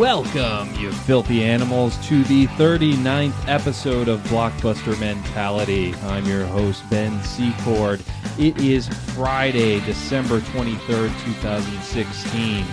[0.00, 5.94] Welcome, you filthy animals, to the 39th episode of Blockbuster Mentality.
[6.04, 8.02] I'm your host, Ben Secord.
[8.38, 12.64] It is Friday, December 23rd, 2016.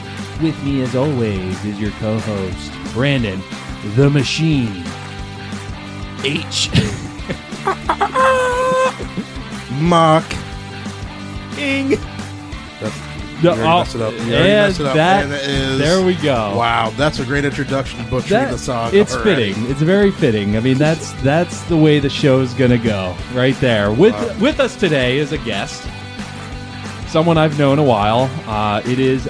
[0.42, 3.44] With me, as always, is your co host, Brandon,
[3.98, 4.86] the Machine.
[6.24, 6.70] H.
[9.82, 10.24] Mock.
[11.58, 12.00] Ing.
[12.80, 14.14] That's, No, you already oh, messed it up.
[14.14, 14.96] You already yeah, messed it up.
[14.96, 16.58] that- and it is, there we go.
[16.58, 18.90] Wow, that's a great introduction to butchering That- the song.
[18.94, 19.54] it's already.
[19.54, 19.70] fitting.
[19.72, 20.58] It's very fitting.
[20.58, 23.92] I mean, that's that's the way the show's gonna go, right there.
[23.92, 24.36] With Wow.
[24.40, 25.84] with us today is a guest,
[27.10, 28.30] someone I've known a while.
[28.48, 29.30] Uh, it is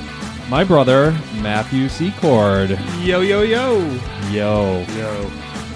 [0.49, 2.79] my brother Matthew Secord.
[3.01, 3.79] Yo, yo, yo.
[4.31, 5.31] Yo, Yo,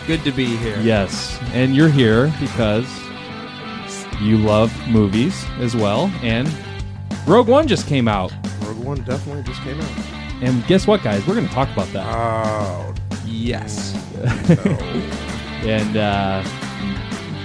[0.08, 0.78] Good to be here.
[0.82, 2.86] yes, and you're here because
[4.22, 6.48] you love movies as well, and
[7.28, 8.32] Rogue One just came out.
[8.64, 9.92] Rogue One definitely just came out.
[10.42, 11.26] And guess what, guys?
[11.28, 12.06] We're gonna talk about that.
[12.16, 12.94] Oh,
[13.26, 13.94] Yes.
[14.66, 14.78] no.
[15.64, 16.44] And uh,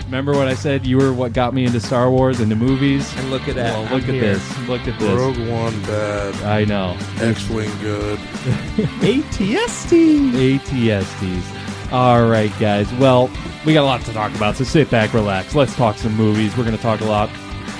[0.07, 0.87] remember what I said?
[0.87, 3.15] You were what got me into Star Wars and the movies.
[3.19, 3.75] And look at that.
[3.75, 4.35] Well, I'm look at here.
[4.37, 4.59] this.
[4.67, 5.19] Look at this.
[5.21, 6.35] Rogue One bad.
[6.43, 6.97] I know.
[7.21, 8.19] X-wing good.
[9.05, 10.33] ATST.
[10.59, 11.93] ATSTs.
[11.93, 12.91] All right, guys.
[12.95, 13.31] Well,
[13.67, 15.55] we got a lot to talk about, so sit back, relax.
[15.55, 16.57] Let's talk some movies.
[16.57, 17.29] We're going to talk a lot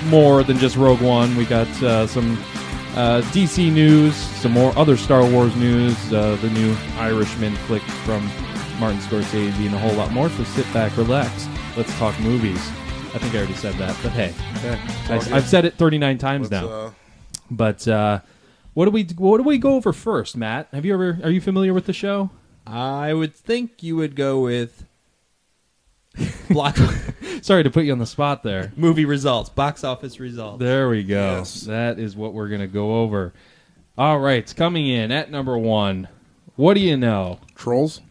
[0.05, 1.35] more than just Rogue One.
[1.35, 2.33] We got uh, some
[2.95, 8.25] uh, DC news, some more other Star Wars news, uh, the new Irishman flick from
[8.79, 10.29] Martin Scorsese, and a whole lot more.
[10.29, 11.47] So sit back, relax.
[11.75, 12.59] Let's talk movies.
[13.13, 16.51] I think I already said that, but hey, Okay, I, I've said it 39 times
[16.51, 16.69] Let's, now.
[16.71, 16.91] uh,
[17.49, 18.19] But uh,
[18.73, 20.67] what do we what do we go over first, Matt?
[20.71, 22.29] Have you ever are you familiar with the show?
[22.67, 24.85] I would think you would go with
[26.49, 26.77] block
[27.41, 28.71] Sorry to put you on the spot there.
[28.75, 30.59] movie results, box office results.
[30.59, 31.37] There we go.
[31.37, 31.61] Yes.
[31.61, 33.33] That is what we're gonna go over.
[33.97, 36.07] All right, coming in at number one.
[36.55, 37.39] What do you know?
[37.55, 38.01] Trolls.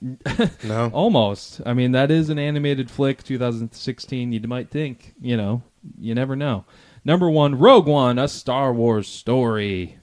[0.64, 0.90] no.
[0.92, 1.60] Almost.
[1.66, 4.32] I mean, that is an animated flick, 2016.
[4.32, 5.62] You might think, you know,
[5.98, 6.64] you never know.
[7.04, 9.98] Number one, Rogue One, a Star Wars story.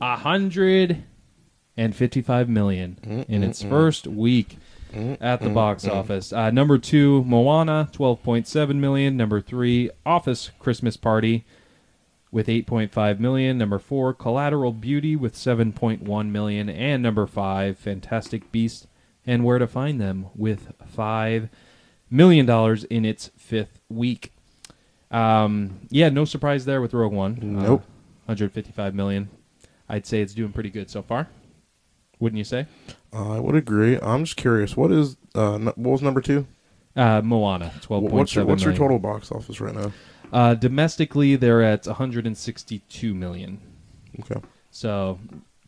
[0.00, 1.04] A hundred
[1.76, 4.58] and fifty-five million in its first week
[5.20, 6.32] at the box office.
[6.32, 9.16] Uh, number two, Moana, twelve point seven million.
[9.16, 11.44] Number three, Office Christmas Party
[12.30, 13.58] with 8.5 million.
[13.58, 18.86] Number four, Collateral Beauty with 7.1 million, and number five, Fantastic Beasts
[19.26, 21.50] and Where to Find Them with five
[22.10, 24.32] million dollars in its fifth week.
[25.10, 27.38] Um, yeah, no surprise there with Rogue One.
[27.42, 27.82] Nope.
[27.82, 27.86] Uh,
[28.26, 29.28] 155 million.
[29.88, 31.28] I'd say it's doing pretty good so far.
[32.22, 32.66] Wouldn't you say?
[33.12, 33.98] I would agree.
[34.00, 34.76] I'm just curious.
[34.76, 36.46] What is uh, n- what was number two?
[36.94, 38.80] Uh, Moana, 12.7 What's your what's your million.
[38.80, 39.92] total box office right now?
[40.32, 43.58] Uh, domestically, they're at 162 million.
[44.20, 44.40] Okay.
[44.70, 45.18] So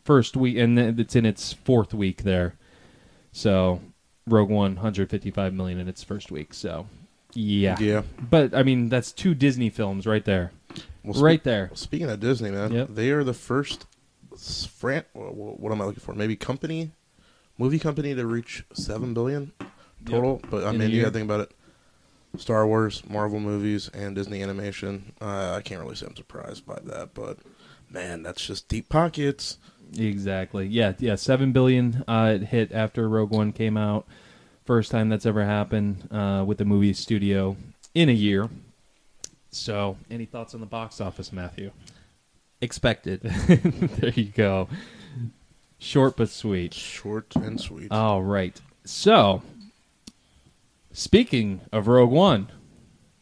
[0.05, 2.55] first week, and then it's in its fourth week there.
[3.33, 3.81] So
[4.25, 6.53] Rogue One, 155 million in its first week.
[6.53, 6.87] So
[7.33, 8.03] yeah, Yeah.
[8.29, 10.51] But I mean, that's two Disney films right there,
[11.03, 11.69] Well, spe- right there.
[11.73, 12.89] Speaking of Disney, man, Yep.
[12.93, 13.87] they are the first
[14.65, 16.13] fran- wha- wha- What am I looking for?
[16.13, 16.91] Maybe company,
[17.57, 19.51] movie company to reach seven billion
[20.05, 20.41] total.
[20.49, 21.51] But I In mean, you got to think about it.
[22.37, 25.13] Star Wars, Marvel movies, and Disney animation.
[25.21, 27.37] Uh, I can't really say I'm surprised by that, but
[27.89, 29.57] man, that's just deep pockets.
[29.97, 30.67] Exactly.
[30.67, 31.15] Yeah, yeah.
[31.15, 34.05] Seven billion uh, it hit after Rogue One came out.
[34.65, 37.55] First time that's ever happened uh, with the movie studio
[37.93, 38.49] in a year.
[39.51, 41.71] So, any thoughts on the box office, Matthew?
[42.61, 43.21] Expected.
[43.23, 44.67] there you go.
[45.77, 46.73] Short but sweet.
[46.73, 47.91] Short and sweet.
[47.91, 48.59] All right.
[48.85, 49.41] So,
[50.91, 52.47] speaking of Rogue One,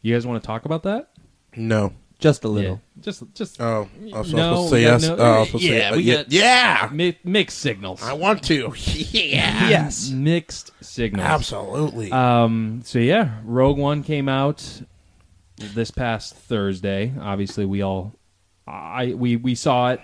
[0.02, 1.10] you guys want to talk about that?
[1.56, 1.92] no.
[2.20, 2.80] Just a little.
[2.96, 3.02] Yeah.
[3.02, 5.02] Just, just Oh, I was No, supposed to say we yes.
[5.08, 6.14] no- Oh, I was supposed to say yeah, uh, we yeah.
[6.14, 6.88] got- yeah.
[6.92, 8.02] mi- mixed signals.
[8.02, 8.72] I want to.
[8.76, 9.68] yeah.
[9.68, 10.10] Yes.
[10.10, 11.26] Mixed signals.
[11.26, 12.12] Absolutely.
[12.12, 12.80] Um.
[12.84, 14.82] So yeah, Rogue One came out
[15.56, 17.12] this past Thursday.
[17.20, 18.12] Obviously, we all,
[18.66, 20.00] I we we saw it.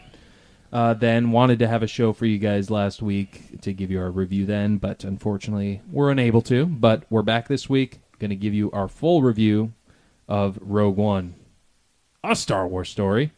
[0.73, 4.01] Uh, then wanted to have a show for you guys last week to give you
[4.01, 6.65] our review then, but unfortunately we're unable to.
[6.65, 9.73] But we're back this week, going to give you our full review
[10.29, 11.35] of Rogue One.
[12.23, 13.33] a Star Wars story.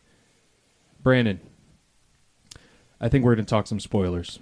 [1.02, 1.40] Brandon,
[3.00, 4.38] I think we're going to talk some spoilers.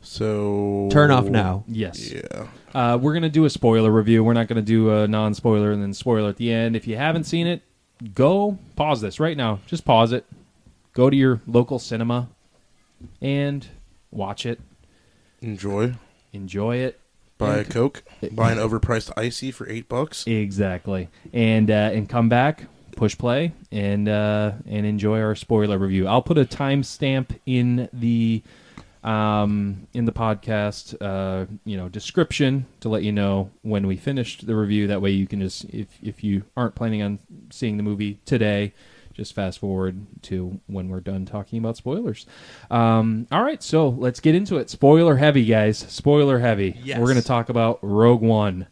[0.00, 1.64] So Turn off now.
[1.68, 2.12] Yes.
[2.12, 2.46] Yeah.
[2.74, 4.24] Uh, we're going to do a spoiler review.
[4.24, 6.76] We're not going to do a non spoiler and then spoiler at the end.
[6.76, 7.62] If you haven't seen it,
[8.14, 9.60] go pause this right now.
[9.66, 10.24] Just pause it.
[10.92, 12.28] Go to your local cinema
[13.20, 13.66] and
[14.10, 14.60] watch it.
[15.40, 15.94] Enjoy.
[16.32, 17.00] Enjoy it.
[17.38, 18.02] Buy a Coke.
[18.32, 20.26] Buy an overpriced icy for eight bucks.
[20.26, 21.08] Exactly.
[21.32, 22.64] And uh, and come back,
[22.96, 26.06] push play, and uh, and enjoy our spoiler review.
[26.06, 28.42] I'll put a timestamp in the
[29.06, 34.46] um, in the podcast, uh, you know, description to let you know when we finished
[34.46, 34.88] the review.
[34.88, 37.20] That way, you can just if if you aren't planning on
[37.50, 38.74] seeing the movie today.
[39.14, 42.26] Just fast forward to when we're done talking about spoilers.
[42.70, 44.68] Um, all right, so let's get into it.
[44.68, 45.78] Spoiler heavy, guys.
[45.78, 46.78] Spoiler heavy.
[46.84, 46.98] Yes.
[46.98, 48.66] We're going to talk about Rogue One.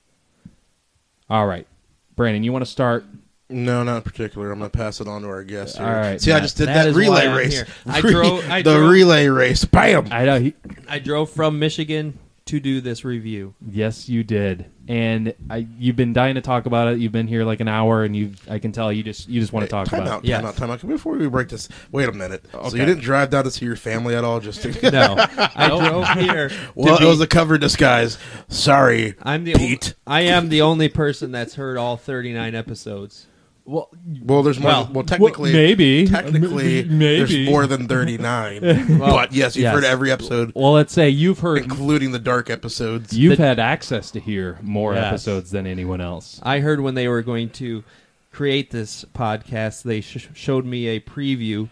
[1.31, 1.67] All right,
[2.15, 3.07] Brandon, you want to start?
[3.55, 4.51] No, not in particular.
[4.53, 5.87] I'm gonna pass it on to our guest here.
[5.87, 6.43] All right, See, I Matt.
[6.43, 7.65] just did That that, is relay why I'm race.
[7.87, 9.65] I drove- I the drove- relay race.
[9.65, 10.09] Bam.
[10.11, 10.41] I know.
[10.41, 10.55] He,
[10.89, 13.55] I drove from Michigan to do this review.
[13.67, 15.67] yes, you did, and I.
[15.79, 16.99] You've been dying to talk about it.
[16.99, 18.33] You've been here like an hour, and you.
[18.51, 20.29] I can tell you just you just want to talk time about out, it.
[20.29, 20.41] Yes.
[20.43, 20.87] time out, time out.
[20.87, 22.45] Before we break this, wait a minute.
[22.53, 24.41] So you didn't drive down to see your family at all?
[24.41, 26.51] Just to, No, I drove here.
[26.75, 28.19] well, to it be- was a cover disguise.
[28.49, 29.95] Sorry, I'm the Pete.
[30.07, 33.27] Only, I am the only person that's heard all 39 episodes.
[33.67, 33.89] Well,
[34.23, 34.71] Well, there's more.
[34.73, 36.07] Well, Well, technically, maybe.
[36.07, 37.17] technically, maybe.
[37.25, 38.61] there's more than 39.
[38.99, 39.75] but yes, you've yes.
[39.75, 41.59] heard every episode, well, let's say you've heard.
[41.63, 43.17] including the dark episodes.
[43.17, 45.05] You've The- had access to hear more Yes.
[45.07, 46.41] episodes than anyone else.
[46.43, 47.85] I heard when they were going to
[48.33, 51.69] create this podcast, they sh- showed me a preview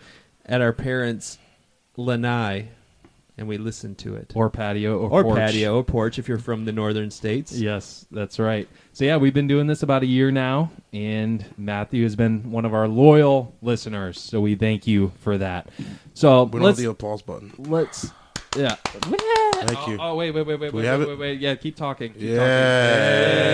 [0.46, 1.36] at our parents'
[1.96, 2.68] lanai,
[3.38, 4.32] and we listen to it.
[4.34, 5.38] Or patio, or, Or porch.
[5.38, 7.52] patio, or porch if you're from the northern states.
[7.52, 8.68] Yes, that's right.
[8.92, 12.64] So yeah, we've been doing this about a year now, and Matthew has been one
[12.64, 14.20] of our loyal listeners.
[14.20, 15.68] So we thank you for that.
[16.14, 17.52] So We don't have let's the applause button.
[17.58, 18.10] let's
[18.56, 18.74] yeah.
[18.74, 19.98] Thank oh, you.
[19.98, 21.40] Oh wait, wait, wait, wait, we wait, wait, wait, wait.
[21.40, 22.12] Yeah, keep talking.
[22.12, 23.52] Keep Yeah.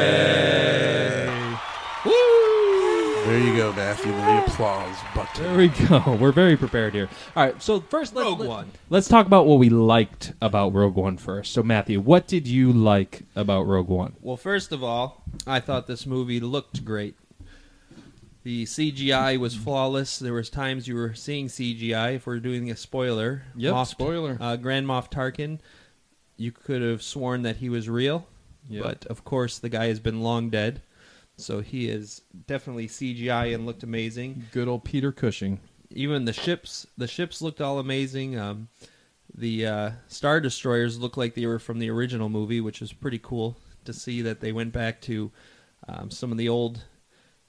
[3.38, 4.12] There you go, Matthew.
[4.12, 5.42] with The applause talking.
[5.44, 6.16] There we go.
[6.20, 7.08] We're very prepared here.
[7.36, 7.62] All right.
[7.62, 8.70] So first, let's, Rogue let- One.
[8.90, 11.52] Let's talk about what we liked about Rogue One first.
[11.52, 14.16] So Matthew, what did you like about Rogue One?
[14.20, 17.14] Well, first of all, I thought this movie looked great.
[18.42, 20.18] The CGI was flawless.
[20.18, 22.16] There was times you were seeing CGI.
[22.16, 24.36] If we're doing a spoiler, Moff- spoiler.
[24.40, 25.60] uh, Grand Moff Tarkin,
[26.36, 28.26] you could have sworn that he was real,
[28.68, 28.82] Yep.
[28.82, 30.82] but of course the guy has been long dead,
[31.38, 34.44] so he is definitely CGI and looked amazing.
[34.52, 35.60] Good old Peter Cushing.
[35.90, 38.38] Even the ships, the ships looked all amazing.
[38.38, 38.68] Um,
[39.34, 43.18] the uh, star destroyers looked like they were from the original movie, which was pretty
[43.18, 45.30] cool to see that they went back to
[45.88, 46.84] um, some of the old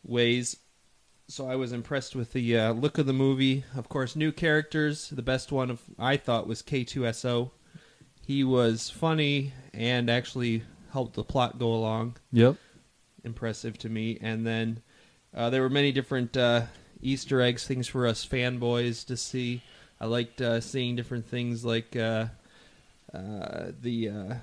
[0.03, 0.57] ways.
[1.27, 3.63] So I was impressed with the uh, look of the movie.
[3.75, 5.09] Of course, new characters.
[5.09, 7.51] The best one of I thought was K2SO.
[8.25, 12.55] He was funny and actually helped the plot go along Yep.
[13.23, 14.17] Impressive to me.
[14.21, 14.81] And then
[15.35, 16.63] uh, there were many different uh,
[17.01, 19.61] Easter eggs, things for us fanboys to see.
[20.01, 22.27] I liked uh, seeing different things like uh,
[23.13, 24.33] uh, the uh,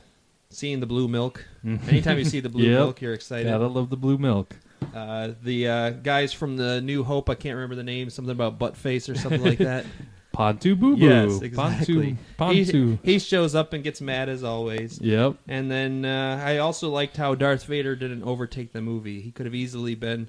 [0.50, 1.44] seeing the blue milk.
[1.88, 2.78] Anytime you see the blue Yep.
[2.78, 3.46] milk, you're excited.
[3.50, 4.56] Gotta love the blue milk.
[4.94, 8.58] Uh, the uh, guys from the New Hope, I can't remember the name, something about
[8.58, 9.86] butt face or something like that.
[10.36, 11.04] Pontu Boo Boo.
[11.04, 12.16] yes, exactly.
[12.38, 12.66] Pontu.
[12.66, 12.98] Pontu.
[13.02, 15.00] He, he shows up and gets mad as always.
[15.00, 15.36] Yep.
[15.48, 19.20] And then uh, I also liked how Darth Vader didn't overtake the movie.
[19.22, 20.28] He could have easily been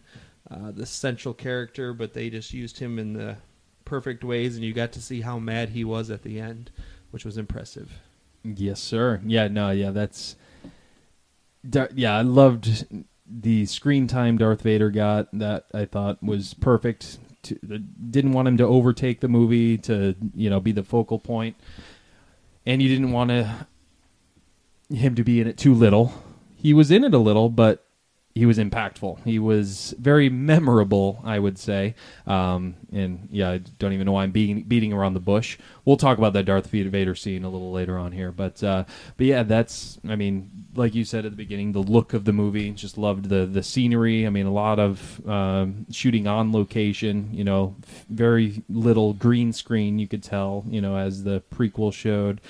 [0.50, 3.38] uh, the central character, but they just used him in the
[3.84, 6.72] perfect ways, and you got to see how mad he was at the end,
[7.12, 8.00] which was impressive.
[8.44, 9.22] Yes, sir.
[9.26, 10.36] Yeah, no, yeah, that's.
[11.70, 12.86] Dar- yeah, I loved
[13.30, 15.28] the screen time Darth Vader got.
[15.38, 17.18] That I thought was perfect.
[17.48, 21.56] To, didn't want him to overtake the movie to you know be the focal point,
[22.66, 23.68] and you didn't want to
[24.90, 26.14] him to be in it too little.
[26.56, 27.87] He was in it a little, but
[28.38, 29.24] he was impactful.
[29.24, 31.96] He was very memorable, I would say.
[32.26, 35.58] Um, and yeah, I don't even know why I'm beating, beating around the bush.
[35.86, 38.86] We'll talk about that Darth Vader scene a little later on here, but uh,
[39.18, 42.34] but yeah, that's I mean, like you said at the beginning, the look of the
[42.34, 42.72] movie.
[42.72, 44.28] Just loved the the scenery.
[44.28, 47.30] I mean, a lot of um, shooting on location.
[47.34, 47.76] You know,
[48.10, 50.00] very little green screen.
[50.00, 50.64] You could tell.
[50.68, 52.42] You know, as the prequel showed.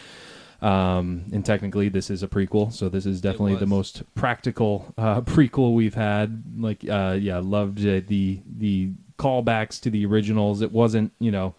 [0.61, 5.21] Um, and technically, this is a prequel, so this is definitely the most practical uh,
[5.35, 6.43] prequel we've had.
[6.57, 10.61] Like, uh, yeah, loved uh, the the callbacks to the originals.
[10.61, 11.53] It wasn't, you know,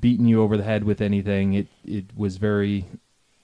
[0.00, 1.54] beating you over the head with anything.
[1.54, 2.84] It it was very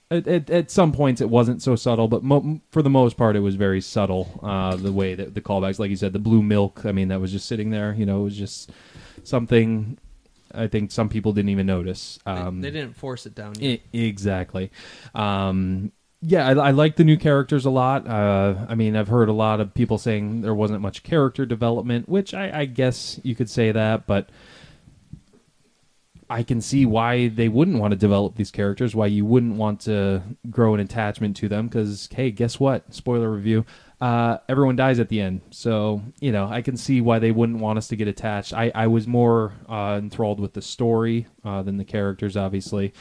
[0.09, 3.35] At, at, at some points, it wasn't so subtle, but mo- for the most part,
[3.35, 4.39] it was very subtle.
[4.43, 6.85] Uh, the way that the callbacks, like you said, the blue milk.
[6.85, 7.93] I mean, that was just sitting there.
[7.93, 8.71] You know, it was just
[9.23, 9.97] something.
[10.53, 12.19] I think some people didn't even notice.
[12.25, 13.53] They- Um, they, didn't force it down.
[13.59, 13.81] Yet.
[13.93, 14.71] I- exactly.
[15.15, 15.91] Um,
[16.23, 18.07] yeah, I, I like the new characters a lot.
[18.07, 22.07] Uh, I mean, I've heard a lot of people saying there wasn't much character development,
[22.07, 24.29] which I, I guess you could say that, but
[26.29, 29.81] I can see why they wouldn't want to develop these characters, why you wouldn't want
[29.81, 31.67] to grow an attachment to them.
[31.67, 32.93] Because hey, guess what?
[32.93, 33.65] Spoiler review:
[34.01, 35.41] uh, everyone dies at the end.
[35.51, 38.51] So you know, I can see why they wouldn't want us to get attached.
[38.51, 42.93] I, I was more uh, enthralled with the story uh, than the characters, obviously.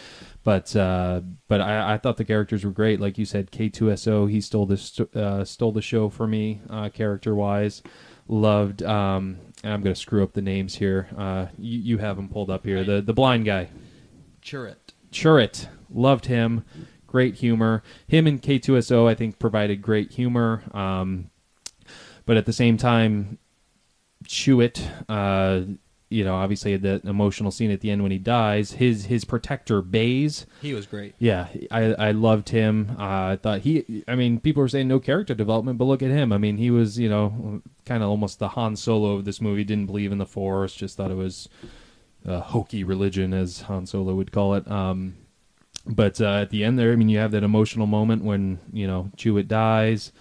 [0.44, 3.00] But uh, but I, I thought the characters were great.
[3.00, 7.34] Like you said, K2SO he stole this uh, stole the show for me, uh, character
[7.34, 7.82] wise.
[8.28, 8.82] Loved.
[8.82, 11.08] Um, and I'm going to screw up the names here.
[11.16, 12.84] Uh, you, you have them pulled up here.
[12.84, 13.68] The the blind guy.
[14.42, 14.76] Chirrut.
[15.12, 15.66] Chirrut.
[15.90, 16.64] Loved him.
[17.10, 17.82] Great humor.
[18.06, 20.62] Him and K2SO, I think, provided great humor.
[20.72, 21.28] Um,
[22.24, 23.38] but at the same time,
[24.24, 25.62] Chewit, uh,
[26.08, 28.72] you know, obviously had that emotional scene at the end when he dies.
[28.72, 30.46] His his protector, Baze.
[30.62, 31.16] He was great.
[31.18, 32.94] yeah, I I loved him.
[32.96, 33.02] Uh,
[33.32, 34.04] I thought he.
[34.06, 36.32] I mean, people were saying no character development, but look at him.
[36.32, 39.64] I mean, he was you know kind of almost the Han Solo of this movie.
[39.64, 40.74] Didn't believe in the Force.
[40.76, 41.48] Just thought it was
[42.24, 44.70] a hokey religion, as Han Solo would call it.
[44.70, 45.16] Um,
[45.86, 48.86] but uh, at the end there, I mean, you have that emotional moment when you
[48.86, 50.12] know Chewit dies,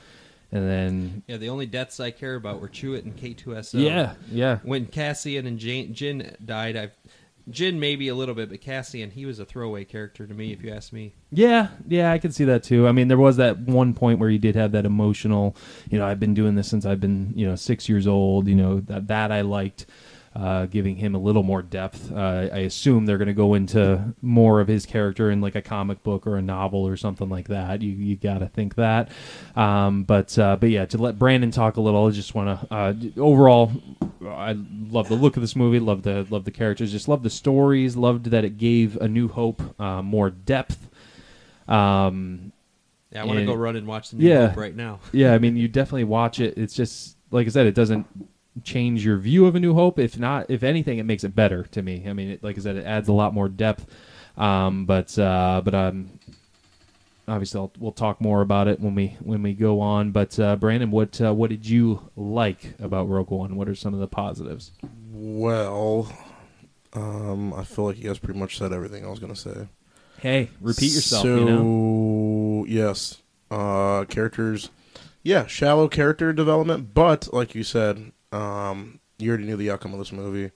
[0.51, 3.79] and then Yeah, the only deaths I care about were Chewit and K2SO.
[3.83, 6.91] yeah, yeah, When Cassian and Jane, Jyn died, I
[7.49, 10.63] Jyn maybe a little bit, but Cassian he was a throwaway character to me, if
[10.63, 11.13] you ask me.
[11.31, 12.87] Yeah, yeah, I can see that too.
[12.87, 15.55] I mean, there was that one point where he did have that emotional,
[15.89, 18.47] you know, I've been doing this since I've been, you know, six years old.
[18.47, 19.87] You know, that that I liked,
[20.35, 22.11] uh, giving him a little more depth.
[22.11, 25.61] Uh, I assume they're going to go into more of his character in like a
[25.61, 27.81] comic book or a novel or something like that.
[27.81, 29.09] You you got to think that.
[29.55, 32.73] Um, but uh, but yeah, to let Brandon talk a little, I just want to
[32.73, 33.71] uh, overall.
[34.27, 34.55] I
[34.89, 35.79] love the look of this movie.
[35.79, 36.91] Love the love the characters.
[36.91, 37.95] Just love the stories.
[37.95, 40.87] Loved that it gave A New Hope uh, more depth.
[41.67, 42.51] Um,
[43.11, 44.53] Yeah, I want to go run and watch the new Yeah.
[44.55, 44.99] Right now.
[45.11, 46.57] yeah, I mean, you definitely watch it.
[46.57, 48.05] It's just like I said, it doesn't
[48.63, 49.99] change your view of A New Hope.
[49.99, 52.05] If not, if anything, it makes it better to me.
[52.07, 53.85] I mean, it, like I said, it adds a lot more depth.
[54.37, 56.19] Um, but uh, but um,
[57.27, 60.11] obviously, I'll, we'll talk more about it when we when we go on.
[60.11, 63.55] But uh, Brandon, what uh, what did you like about Rogue One?
[63.55, 64.71] What are some of the positives?
[65.11, 66.11] Well,
[66.93, 69.67] um, I feel like you guys pretty much said everything I was gonna say.
[70.19, 71.23] Hey, repeat yourself.
[71.23, 74.69] So you know, yes, uh, characters.
[75.21, 79.99] Yeah, shallow character development, but like you said, um, you already knew the outcome of
[79.99, 80.51] this movie.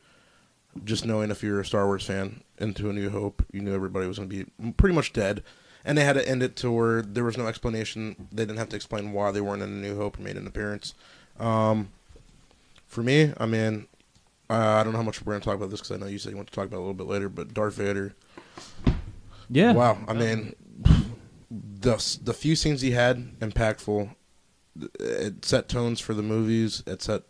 [0.83, 4.07] Just knowing if you're a Star Wars fan into A New Hope, you knew everybody
[4.07, 5.43] was going to be pretty much dead,
[5.85, 8.27] and they had to end it to where there was no explanation.
[8.31, 10.47] They didn't have to explain why they weren't in A New Hope or made an
[10.47, 10.95] appearance.
[11.39, 11.89] Um,
[12.87, 13.87] for me, I mean,
[14.49, 16.07] uh, I don't know how much we're going to talk about this because I know
[16.07, 18.13] you said you want to talk about it a little bit later, but Darth Vader.
[19.49, 19.97] yeah, Wow.
[20.07, 20.55] I mean,
[21.51, 24.15] the the few scenes he had impactful.
[24.99, 26.81] It set tones for the movies.
[26.87, 27.23] It set.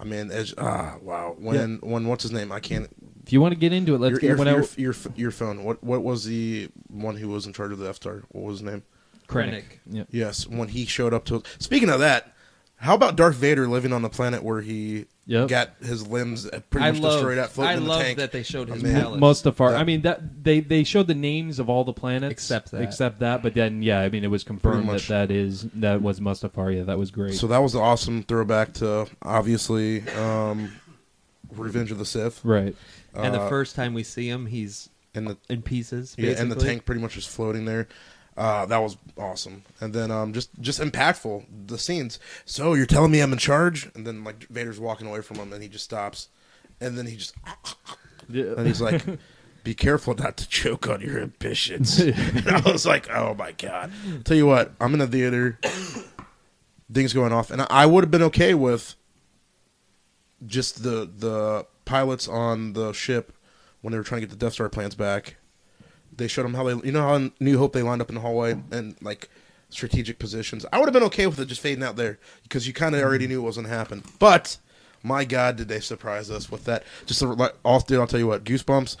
[0.00, 1.34] I mean, as ah, wow.
[1.38, 2.52] When when what's his name?
[2.52, 2.88] I can't.
[3.24, 5.64] If you want to get into it, let's your, get your, your, your, your phone.
[5.64, 8.22] What what was the one who was in charge of the F Star?
[8.30, 8.82] What was his name?
[9.28, 9.64] Krennic.
[9.64, 9.64] Krennic.
[9.90, 10.04] Yeah.
[10.10, 11.42] Yes, when he showed up to.
[11.58, 12.34] Speaking of that,
[12.78, 15.48] how about Darth Vader living on the planet where he Yep.
[15.48, 18.18] got his limbs pretty I much love, destroyed at floating I in the love tank?
[18.18, 19.20] that they showed I his mean, palace.
[19.20, 19.72] Mustafar.
[19.72, 22.80] That- I mean that they they showed the names of all the planets Except that.
[22.80, 23.42] except that.
[23.42, 26.74] But then yeah, I mean it was confirmed that that is that was Mustafar.
[26.74, 27.34] Yeah, that was great.
[27.34, 30.72] So that was an awesome throwback to obviously um,
[31.54, 32.42] Revenge of the Sith.
[32.44, 32.74] right.
[33.14, 36.14] and the uh, first time we see him, he's And the in pieces.
[36.16, 37.86] yeah, and the tank pretty much is floating there.
[38.38, 39.64] Uh, that was awesome.
[39.80, 42.20] And then um, just just impactful the scenes.
[42.44, 43.90] So you're telling me I'm in charge?
[43.96, 46.28] And then like Vader's walking away from him, and he just stops,
[46.80, 47.34] and then he just
[48.28, 49.02] and he's like.
[49.64, 51.98] Be careful not to choke on your ambitions.
[52.00, 53.92] and I was like, "Oh my god!"
[54.24, 55.58] Tell you what, I'm in the theater,
[56.90, 58.94] things going off, and I, I would have been okay with
[60.46, 63.36] just the the pilots on the ship
[63.82, 65.36] when they were trying to get the Death Star plans back.
[66.18, 68.16] They showed them how they, you know, how in New Hope they lined up in
[68.16, 69.28] the hallway and like
[69.70, 70.66] strategic positions.
[70.72, 73.02] I would have been okay with it just fading out there because you kind of
[73.02, 74.02] already knew it was going to happen.
[74.18, 74.58] But
[75.02, 76.84] my God, did they surprise us with that?
[77.06, 78.96] Just like, all, dude, I'll tell you what, goosebumps.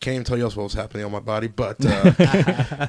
[0.00, 2.88] Can't even tell you else what was happening on my body, but uh,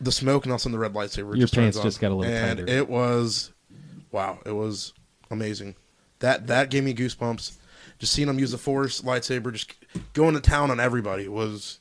[0.00, 1.36] the smoke and also the red lightsaber.
[1.36, 2.68] Your just pants just got a little and tighter.
[2.68, 3.52] It was,
[4.10, 4.94] wow, it was
[5.30, 5.76] amazing.
[6.18, 7.56] That that gave me goosebumps.
[8.00, 9.72] Just seeing them use the Force lightsaber, just
[10.12, 11.78] going to town on everybody was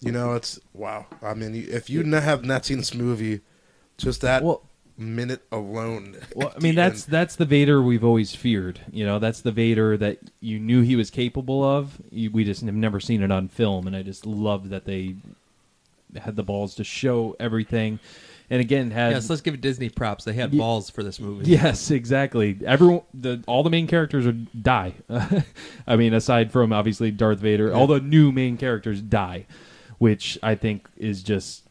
[0.00, 1.06] You know, it's wow.
[1.22, 3.40] I mean, if you n- have not seen this movie,
[3.98, 4.62] just that Well-
[4.98, 6.16] minute alone.
[6.34, 7.12] Well, I mean that's end.
[7.12, 8.80] that's the Vader we've always feared.
[8.92, 12.00] You know, that's the Vader that you knew he was capable of.
[12.12, 15.16] We just have never seen it on film, and I just love that they
[16.16, 17.98] had the balls to show everything.
[18.48, 20.24] And again, had Yes, let's give Disney props.
[20.24, 21.50] They had Ye- balls for this movie.
[21.50, 22.56] Yes, exactly.
[22.64, 24.94] Everyone, the all the main characters would die.
[25.86, 29.46] I mean, aside from obviously Darth Vader, all the new main characters die,
[29.98, 31.62] which I think is just.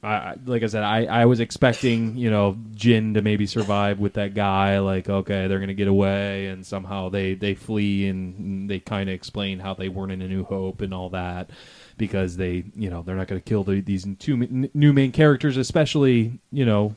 [0.00, 4.12] I, like I said, I, I was expecting you know Jyn to maybe survive with
[4.12, 4.78] that guy.
[4.78, 9.14] Like, okay, they're gonna get away, and somehow they they flee, and they kind of
[9.14, 11.50] explain how they weren't in A New Hope and all that
[11.96, 16.38] because they you know they're not gonna kill the, these two new main characters, especially
[16.52, 16.94] you know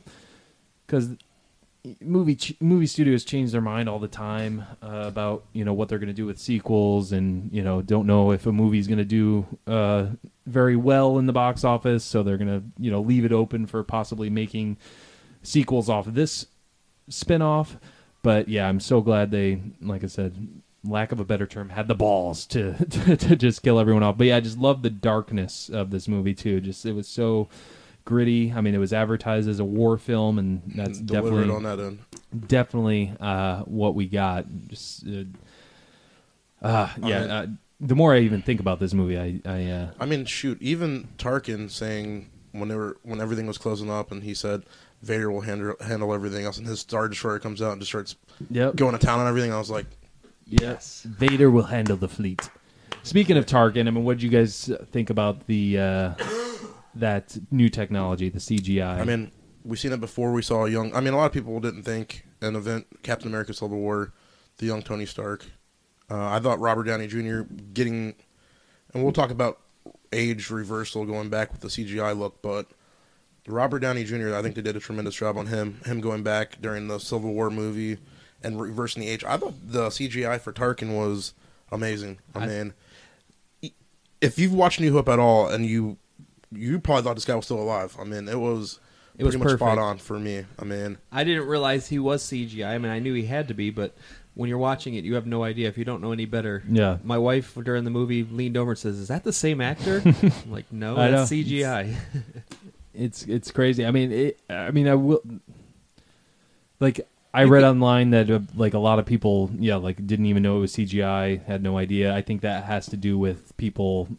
[0.86, 1.10] because
[2.00, 5.98] movie movie studios change their mind all the time uh, about you know what they're
[5.98, 9.06] going to do with sequels and you know don't know if a movie's going to
[9.06, 10.06] do uh,
[10.46, 13.66] very well in the box office so they're going to you know leave it open
[13.66, 14.78] for possibly making
[15.42, 16.46] sequels off of this
[17.10, 17.78] spin-off.
[18.22, 20.48] But yeah i'm so glad they like i said
[20.84, 24.20] lack of a better term had the balls to to, to just kill everyone off.
[24.20, 26.62] But yeah i just love the darkness of this movie too.
[26.62, 27.50] Just it was so
[28.06, 31.64] gritty i mean it was advertised as a war film and that's delivered definitely on
[31.64, 32.00] that end.
[32.48, 34.46] definitely uh, what we got.
[34.68, 35.24] Just uh,
[36.62, 37.20] uh, yeah.
[37.20, 37.48] mean- uh,
[37.82, 41.08] the more I even think about this movie, I, I uh, I mean, shoot, even
[41.18, 44.64] Tarkin saying when they were when everything was closing up, and he said
[45.02, 48.16] Vader will handle handle everything else, and his Star Destroyer comes out and just starts
[48.52, 48.76] yep.
[48.76, 49.52] going to town on everything.
[49.52, 49.88] I was like,
[50.46, 52.50] Yes, Vader will handle the fleet.
[53.04, 56.14] Speaking of Tarkin, I mean, what did you guys think about the uh,
[56.96, 59.00] that new technology, the CGI?
[59.00, 59.32] I mean,
[59.64, 60.32] we've seen it before.
[60.32, 60.94] We saw a young.
[60.96, 64.14] I mean, a lot of people didn't think an event Captain America: Civil War,
[64.58, 65.46] the young Tony Stark.
[66.10, 67.42] Uh, I thought Robert Downey Jr.
[67.74, 68.16] getting,
[68.94, 69.60] and we'll talk about
[70.12, 72.68] age reversal going back with the CGI look, but
[73.48, 74.36] Robert Downey Jr.
[74.36, 75.80] I think they did a tremendous job on him.
[75.86, 77.98] Him going back during the Civil War movie
[78.44, 79.24] and reversing the age.
[79.24, 81.34] I thought the CGI for Tarkin was
[81.72, 82.20] amazing.
[82.36, 82.74] I, mean,
[84.20, 85.98] if you've watched New Hope at all, and you
[86.52, 87.96] you probably thought this guy was still alive.
[88.00, 88.80] I mean, it was
[89.18, 90.46] It was pretty much spot on for me.
[90.60, 92.68] I mean, I didn't realize he was CGI.
[92.68, 93.96] I mean, I knew he had to be, but
[94.34, 96.64] when you're watching it, you have no idea if you don't know any better.
[96.70, 96.98] Yeah.
[97.04, 100.52] My wife during the movie leaned over and says, "Is that the same actor?" I'm
[100.52, 101.38] like, no, I that's know.
[101.38, 101.96] CGI.
[102.94, 103.86] it's it's crazy.
[103.86, 105.22] I mean, it, I mean, I will
[106.80, 107.02] like
[107.34, 110.58] I read online that uh, like a lot of people, yeah, like didn't even know
[110.58, 112.14] it was CGI, had no idea.
[112.16, 114.10] I think that has to do with people,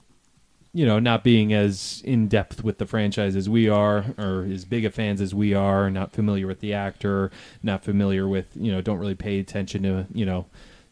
[0.75, 4.65] you know, not being as in depth with the franchise as we are, or as
[4.65, 7.31] big of fans as we are, not familiar with the actor,
[7.63, 10.47] not familiar with, you know, don't really pay attention to, you know,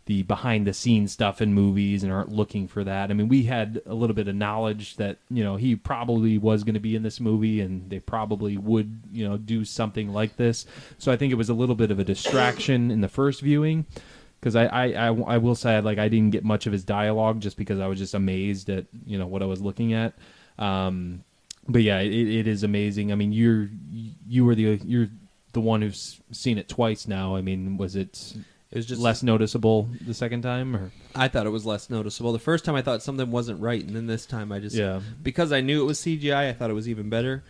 [0.06, 3.10] the behind the scenes stuff in movies and aren't looking for that.
[3.10, 6.64] I mean, we had a little bit of knowledge that, you know, he probably was
[6.64, 10.36] going to be in this movie and they probably would, you know, do something like
[10.36, 10.66] this.
[10.98, 13.86] So I think it was a little bit of a distraction in the first viewing
[14.40, 17.40] because I, I, I, I will say like I didn't get much of his dialogue
[17.40, 20.14] just because I was just amazed at, you know, what I was looking at.
[20.58, 21.22] Um,
[21.68, 23.12] but yeah, it, it is amazing.
[23.12, 23.68] I mean, you're,
[24.26, 25.08] you were the, you're
[25.52, 27.36] the one who's seen it twice now.
[27.36, 28.34] I mean, was it
[28.70, 32.32] It was just less noticeable the second time or I thought it was less noticeable.
[32.32, 35.00] The first time I thought something wasn't right, and then this time I just Yeah.
[35.22, 37.42] because I knew it was CGI, I thought it was even better.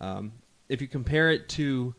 [0.00, 0.32] Um,
[0.68, 1.94] if you compare it to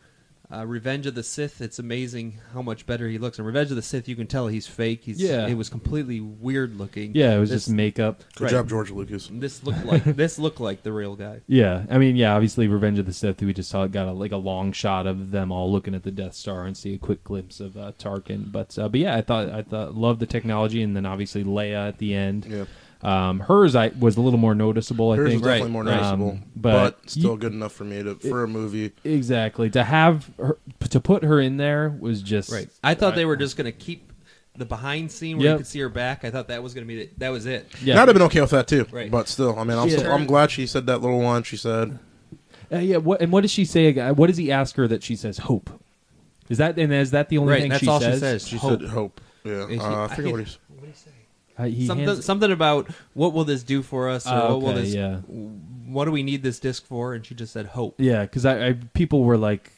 [0.52, 3.38] uh, Revenge of the Sith, it's amazing how much better he looks.
[3.38, 5.02] In Revenge of the Sith, you can tell he's fake.
[5.04, 5.46] He's Yeah.
[5.46, 7.12] it was completely weird looking.
[7.14, 8.50] yeah it was This- just makeup good Right.
[8.50, 9.28] job, George Lucas.
[9.32, 11.40] This looked like this looked like the real guy.
[11.46, 14.32] yeah i mean yeah obviously revenge of the sith we just saw got a, like
[14.32, 17.22] a long shot of them all looking at the death star and see a quick
[17.24, 20.82] glimpse of uh, tarkin but uh, but yeah i thought i thought loved the technology
[20.82, 22.64] and then obviously leia at the end Yeah,
[23.02, 25.70] um hers i was a little more noticeable i hers was think definitely Right.
[25.72, 28.92] more Um, noticeable, but but, still you- good enough for me to for a movie.
[29.04, 30.58] exactly to have her
[30.90, 32.68] to put her in there was just Right.
[32.84, 34.12] I thought they were just going to keep
[34.56, 35.52] the behind scene where Yep.
[35.54, 36.24] you could see her back.
[36.24, 37.66] I thought that was going to be the, that was it.
[37.82, 38.84] yeah And I'd have been okay with that too.
[38.90, 39.10] Right.
[39.10, 39.98] But still, I mean, I'm, Yeah.
[39.98, 41.44] still, I'm glad she said that little line.
[41.44, 41.98] She said,
[42.70, 44.14] Uh, yeah what and what does she say again?
[44.16, 45.70] what does he ask her that she says hope
[46.50, 48.46] is that and is that the only Right, thing that's she all she says says.
[48.48, 48.80] she Hope.
[48.80, 49.20] said hope.
[49.44, 50.58] Yeah, And she- uh, I forget I- what he's.
[50.68, 51.10] What do you say?
[51.60, 54.60] Uh, he something hands- something about what will this do for us or Oh, what
[54.62, 55.16] will okay, this yeah.
[55.18, 58.68] what do we need this disc for and she just said hope Yeah, because I,
[58.68, 59.70] I people were like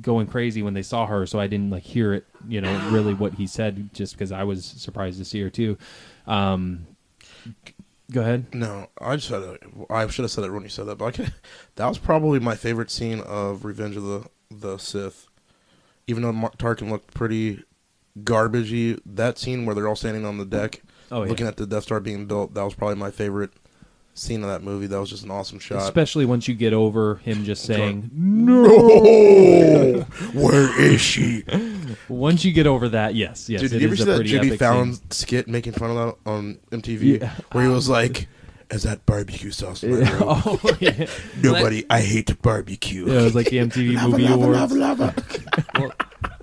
[0.00, 2.26] going crazy when they saw her, so I didn't like hear it.
[2.48, 5.78] You know, really what he said, just because I was surprised to see her too.
[6.26, 6.86] Um,
[8.10, 8.52] go ahead.
[8.54, 9.58] No, I just had a,
[9.88, 11.32] I should have said it when you said that, but I can,
[11.76, 15.28] that was probably my favorite scene of Revenge of the the Sith.
[16.08, 17.62] Even though Mar- Tarkin looked pretty
[18.20, 21.28] garbagey, that scene where they're all standing on the deck, Oh, yeah.
[21.28, 23.50] looking at the Death Star being built, that was probably my favorite
[24.14, 24.86] scene of that movie.
[24.86, 25.82] That was just an awesome shot.
[25.82, 30.00] Especially once you get over him just saying no,
[30.32, 31.44] where is she?
[32.08, 33.60] Once you get over that, yes, yes.
[33.60, 35.10] Dude, it did you ever see a that pretty Jimmy Fallon scene.
[35.10, 37.30] skit making fun of that on MTV, Yeah.
[37.52, 38.28] where he was like,
[38.70, 40.22] "Is that barbecue sauce in my room?
[40.26, 41.06] oh, yeah.
[41.42, 44.72] Nobody, I hate barbecue." yeah, it was like the MTV Lava, Movie lava, Awards.
[44.72, 45.14] lava, lava.
[45.78, 45.92] well,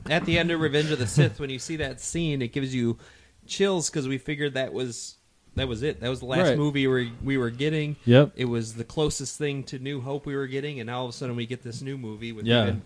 [0.09, 2.73] at the end of Revenge of the Sith, when you see that scene, it gives
[2.75, 2.97] you
[3.47, 5.15] chills because we figured that was
[5.55, 5.99] that was it.
[6.01, 6.57] That was the last Right.
[6.57, 7.95] movie we we were getting.
[8.05, 8.31] Yep.
[8.35, 11.09] It was the closest thing to New Hope we were getting, and now all of
[11.09, 12.63] a sudden we get this new movie with Yeah.
[12.63, 12.81] even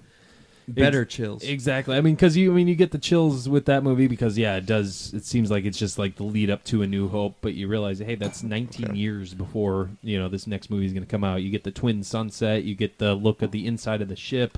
[0.69, 1.43] better chills.
[1.43, 1.95] Exactly.
[1.95, 4.57] I mean, because you, I mean, you get the chills with that movie because yeah,
[4.57, 5.13] it does.
[5.13, 7.69] It seems like it's just like the lead up to A New Hope, but you
[7.69, 11.23] realize, hey, that's 19 years before you know this next movie is going to come
[11.23, 11.41] out.
[11.41, 12.65] You get the twin sunset.
[12.65, 14.57] You get the look at the inside of the ship.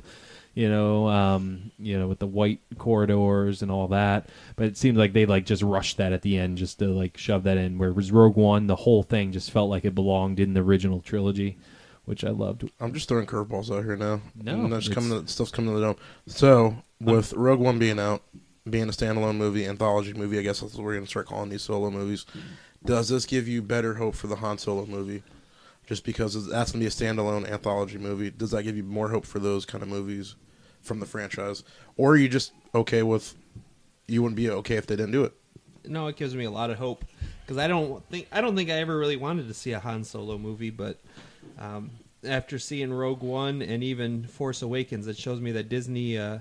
[0.55, 4.29] You know, um, you know, with the white corridors and all that.
[4.55, 7.17] But it seems like they like just rushed that at the end just to like
[7.17, 7.77] shove that in.
[7.77, 11.57] Whereas Rogue One, the whole thing just felt like it belonged in the original trilogy,
[12.05, 12.69] which I loved.
[12.79, 14.21] I'm just throwing curveballs out here now.
[14.35, 15.21] No, And that's coming.
[15.21, 15.95] To, stuff's coming to the dome.
[16.27, 18.21] So with Rogue One being out,
[18.69, 21.49] being a standalone movie, anthology movie, I guess that's what we're going to start calling
[21.49, 22.25] these solo movies.
[22.85, 25.23] Does this give you better hope for the Han Solo movie?
[25.89, 29.10] Just because that's going to be a standalone anthology movie, does that give you more
[29.10, 30.36] hope for those kind of movies
[30.82, 31.63] from the franchise,
[31.97, 33.34] or are you just okay with?
[34.08, 35.34] You wouldn't be okay if they didn't do it.
[35.86, 37.06] no, it gives me a lot of hope
[37.41, 40.04] because I don't think I don't think I ever really wanted to see a Han
[40.04, 40.99] Solo movie, but
[41.58, 41.89] um,
[42.23, 46.38] after seeing Rogue One and even Force Awakens, it shows me that Disney uh,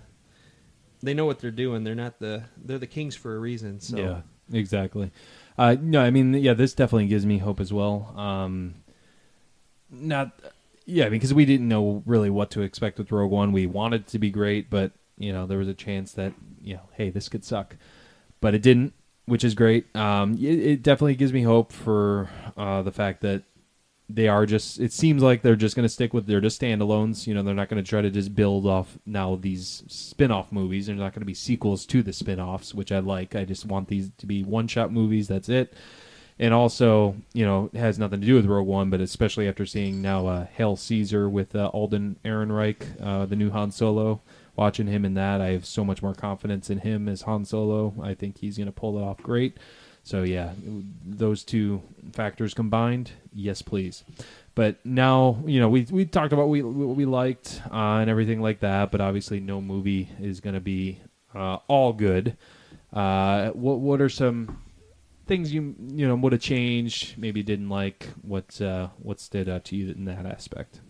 [1.02, 1.84] they know what they're doing.
[1.84, 3.80] They're not the they're the kings for a reason.
[3.80, 4.20] So Yeah,
[4.52, 5.10] exactly.
[5.56, 8.14] Uh, no, I mean, yeah, this definitely gives me hope as well.
[8.14, 8.74] Um,
[9.90, 10.32] not,
[10.86, 13.52] yeah, because we didn't know really what to expect with Rogue One.
[13.52, 16.74] We wanted it to be great, but you know, there was a chance that you
[16.74, 17.76] know, hey, this could suck,
[18.40, 18.94] but it didn't,
[19.26, 19.94] which is great.
[19.96, 23.42] Um, it, it definitely gives me hope for uh, the fact that
[24.10, 27.26] they are just it seems like they're just going to stick with they're just standalones.
[27.26, 30.86] You know they're not going to try to just build off now these spin-off movies.
[30.86, 33.36] They're not going to be sequels to the spin-offs which i like.
[33.36, 35.28] I just want these to be one-shot movies.
[35.28, 35.74] That's it
[36.38, 40.00] and also you know has nothing to do with rogue one but especially after seeing
[40.00, 44.20] now uh, hail caesar with uh, alden ehrenreich uh, the new han solo
[44.56, 47.94] watching him in that i have so much more confidence in him as han solo
[48.02, 49.56] i think he's going to pull it off great
[50.08, 50.52] so yeah,
[51.04, 51.82] those two
[52.14, 54.04] factors combined, yes, please.
[54.54, 58.40] But now you know we we talked about we what we liked uh, and everything
[58.40, 58.90] like that.
[58.90, 61.02] But obviously, no movie is going to be
[61.34, 62.38] uh, all good.
[62.90, 64.58] Uh, what what are some
[65.28, 67.16] things you you know would have changed?
[67.18, 68.08] Maybe didn't like.
[68.22, 70.80] What uh, what stood out to you in that aspect?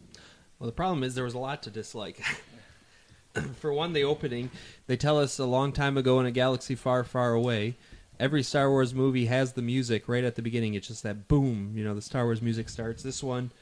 [0.59, 2.22] Well, the problem is there was a lot to dislike.
[3.57, 4.51] For one, the opening,
[4.87, 7.77] they tell us a long time ago in a galaxy far, far away.
[8.18, 10.74] Every Star Wars movie has the music right at the beginning.
[10.74, 13.05] It's just that boom, you know, the Star Wars music starts.
[13.05, 13.53] This one,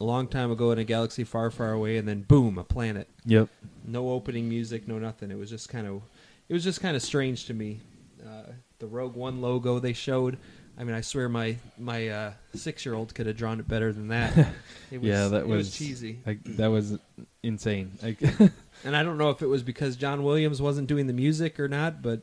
[0.00, 3.08] a long time ago in a galaxy far, far away, and then boom, a planet.
[3.26, 3.48] Yep.
[3.84, 5.30] No opening music, no nothing.
[5.30, 6.00] It was just kind of,
[6.48, 7.80] it was just kind of strange to me.
[8.26, 10.38] Uh, the Rogue One logo they showed.
[10.78, 13.92] I mean, I swear my my uh, six year old could have drawn it better
[13.92, 14.32] than that.
[14.88, 16.20] It was, yeah, that it was, cheesy.
[16.24, 16.96] Like, that was
[17.42, 17.98] insane.
[18.00, 18.22] Like,
[18.84, 21.66] And I don't know if it was because John Williams wasn't doing the music or
[21.66, 22.20] not, but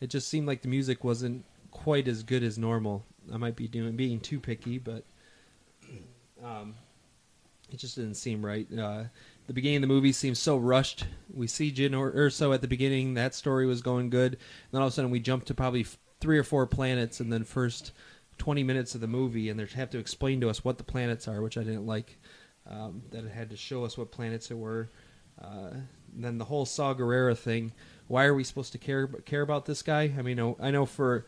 [0.00, 3.04] it just seemed like the music wasn't quite as good as normal.
[3.32, 5.04] I might be doing being too picky, but
[6.42, 6.74] um,
[7.70, 8.66] it just didn't seem right.
[8.72, 9.04] Uh,
[9.46, 11.06] the beginning of the movie seems so rushed.
[11.32, 14.32] We see Jyn Ur- Erso at the beginning; that story was going good.
[14.32, 14.40] And
[14.72, 15.86] then all of a sudden, we jump to probably
[16.20, 17.92] three or four planets, and then first
[18.38, 21.28] twenty minutes of the movie, and they have to explain to us what the planets
[21.28, 22.18] are, which I didn't like.
[22.68, 24.90] Um, that it had to show us what planets it were.
[25.40, 25.70] Uh,
[26.12, 27.72] then the whole Saw Gerrera thing.
[28.08, 30.12] Why are we supposed to care care about this guy?
[30.18, 31.26] I mean, I know for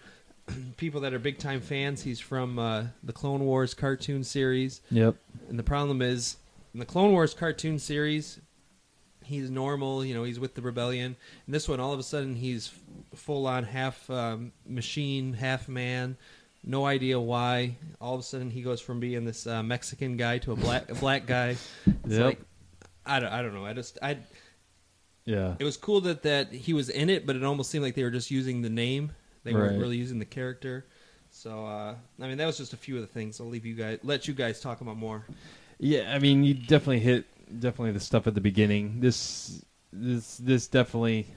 [0.77, 5.17] people that are big time fans, he's from uh, the Clone Wars cartoon series, yep.
[5.49, 6.37] and the problem is
[6.75, 8.41] in the Clone Wars cartoon series,
[9.25, 10.05] he's normal.
[10.05, 11.17] You know, he's with the rebellion.
[11.47, 12.73] And this one, all of a sudden, he's
[13.15, 16.17] full on half um, machine, half man.
[16.65, 17.77] No idea why.
[18.01, 20.91] All of a sudden, he goes from being this uh, Mexican guy to a black
[20.91, 21.57] a black guy.
[21.87, 22.25] It's Yep.
[22.25, 22.41] like
[23.07, 23.65] I don't, I don't know.
[23.65, 24.19] I just I
[25.25, 25.55] Yeah.
[25.59, 28.03] it was cool that that he was in it, but it almost seemed like they
[28.03, 29.13] were just using the name.
[29.45, 30.85] They weren't really using the character.
[31.31, 33.41] So uh, I mean, that was just a few of the things.
[33.41, 35.25] I'll leave you guys, let you guys talk about more.
[35.79, 37.27] Yeah, I mean, you definitely hit
[37.61, 39.01] definitely the stuff at the beginning.
[39.01, 41.29] This this this definitely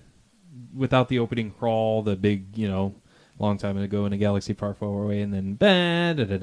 [0.75, 2.95] without the opening crawl, the big you know
[3.39, 6.37] long time ago in a galaxy far far away, and then da da da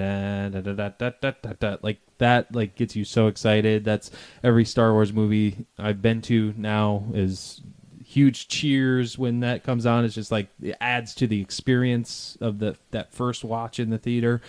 [0.48, 3.84] da da da da da da like that like gets you so excited.
[3.84, 4.10] That's
[4.44, 7.60] every Star Wars movie I've been to now is
[8.04, 10.04] huge cheers when that comes on.
[10.04, 13.98] It's just like it adds to the experience of the that first watch in the
[13.98, 14.40] theater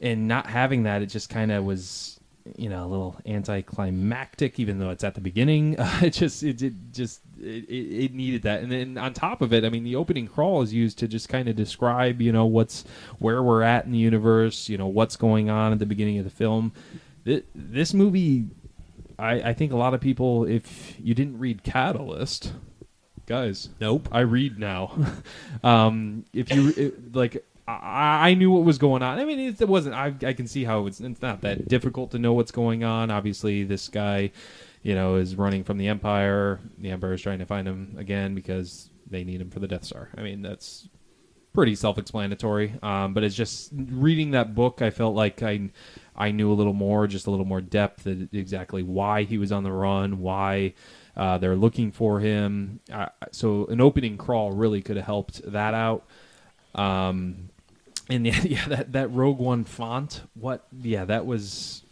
[0.00, 2.13] and not having that, it just kind of was,
[2.56, 4.58] you know, a little anticlimactic.
[4.60, 8.42] Even though it's at the beginning, uh, it just it, it just it, it, needed
[8.42, 8.62] that.
[8.62, 11.28] And then on top of it, I mean, the opening crawl is used to just
[11.28, 12.84] kind of describe, you know, what's
[13.18, 16.24] where we're at in the universe, you know, what's going on at the beginning of
[16.24, 16.72] the film.
[17.24, 18.46] This, this movie,
[19.18, 22.52] I, I think a lot of people, if you didn't read Catalyst,
[23.26, 24.08] guys, Nope.
[24.12, 24.96] I read now.
[25.64, 29.18] um, if you it, like, I, I knew what was going on.
[29.18, 29.94] I mean, it, it wasn't.
[29.94, 33.10] I, I can see how it's, it's not that difficult to know what's going on.
[33.10, 34.30] Obviously, this guy,
[34.82, 36.60] you know, is running from the Empire.
[36.78, 39.84] The Empire is trying to find him again because they need him for the Death
[39.84, 40.10] Star.
[40.16, 40.88] I mean, that's
[41.54, 42.74] pretty self-explanatory.
[42.82, 45.70] Um, but it's just reading that book, I felt like I
[46.16, 49.62] I knew a little more, just a little more depth exactly why he was on
[49.62, 50.74] the run, why
[51.16, 52.80] uh, they're looking for him.
[52.92, 56.04] Uh, so an opening crawl really could have helped that out.
[56.74, 57.50] Um,
[58.08, 60.66] and yeah, yeah, that that Rogue One font, what?
[60.82, 61.82] Yeah, that was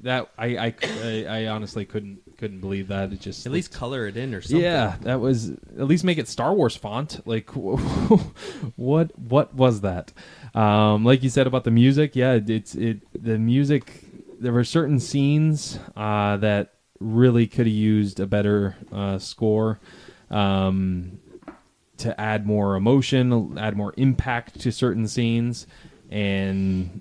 [0.00, 3.12] that I I, I, I honestly couldn't couldn't believe that.
[3.12, 4.62] It just At least color it in or something.
[4.62, 7.20] yeah, that was at least make it Star Wars font.
[7.26, 7.50] Like,
[8.76, 10.12] what what was that?
[10.54, 14.04] Um, like you said about the music, yeah, it's it the music.
[14.40, 19.78] There were certain scenes uh, that really could have used a better uh, score
[20.30, 21.18] um,
[22.00, 25.66] to add more emotion, add more impact to certain scenes,
[26.10, 27.00] and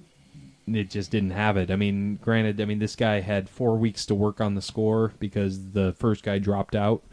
[0.67, 1.71] it just didn't have it.
[1.71, 5.13] I mean, granted, I mean this guy had four weeks to work on the score
[5.19, 7.03] because the first guy dropped out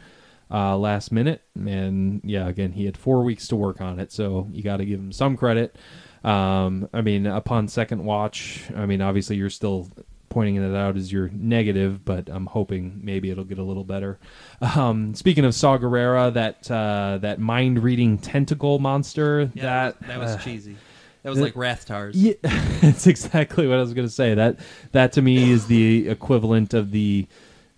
[0.51, 4.47] uh, last minute, and yeah, again he had four weeks to work on it, so
[4.51, 5.75] you got to give him some credit.
[6.23, 9.89] Um, I mean, upon second watch, I mean obviously you're still
[10.29, 14.19] pointing it out as your negative, but I'm hoping maybe it'll get a little better.
[14.61, 20.19] Um, speaking of Saw Gerrera, that uh, that mind reading tentacle monster, Yeah, that that
[20.19, 20.77] was uh, cheesy.
[21.23, 22.11] That was like Rathtars.
[22.13, 24.33] yeah, it's exactly what I was going to say.
[24.33, 24.59] That
[24.91, 27.27] that to me is the equivalent of the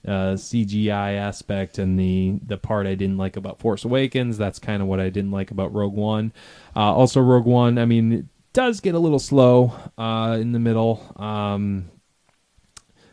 [0.07, 4.37] uh, CGI aspect and the the part I didn't like about Force Awakens.
[4.37, 6.31] That's kind of what I didn't like about Rogue One.
[6.75, 7.77] Uh, also, Rogue One.
[7.77, 11.01] I mean, it does get a little slow uh, in the middle.
[11.15, 11.89] Um,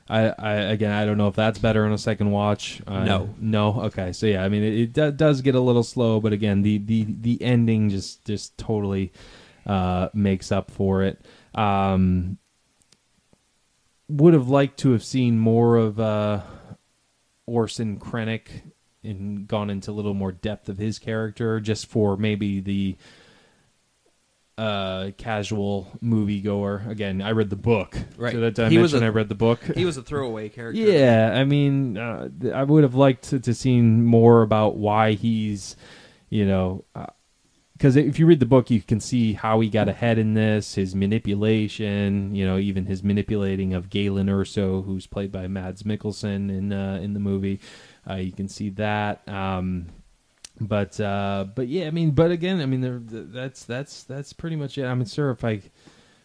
[0.08, 2.80] I, I again, I don't know if that's better on a second watch.
[2.86, 3.34] Uh, No.
[3.40, 3.80] no.
[3.86, 6.62] Okay, so yeah, I mean, it, it do- does get a little slow, but again,
[6.62, 9.12] the the the ending just just totally
[9.66, 11.24] uh, makes up for it.
[11.54, 12.38] Um,
[14.08, 16.42] would have liked to have seen more of uh,
[17.46, 18.62] Orson Krennic
[19.02, 22.96] and gone into a little more depth of his character, just for maybe the
[24.58, 26.88] uh, casual moviegoer.
[26.88, 27.96] Again, I read the book.
[28.16, 28.32] Right.
[28.32, 29.60] So that dimension, I He was a- I read the book.
[29.74, 30.80] He was a throwaway character.
[30.80, 35.12] Yeah, I mean, uh, th- I would have liked to, to seen more about why
[35.12, 35.76] he's,
[36.30, 36.84] you know,
[37.74, 40.74] because if you read the book, you can see how he got ahead in this,
[40.76, 46.48] his manipulation, you know, even his manipulating of Galen Erso, who's played by Mads Mikkelsen
[46.50, 47.60] in uh, in the movie.
[48.08, 49.28] Uh, you can see that.
[49.28, 49.88] Um,
[50.60, 54.56] but uh, but yeah, I mean, but again, I mean, there, that's that's that's pretty
[54.56, 54.84] much it.
[54.84, 55.60] I'm sure if I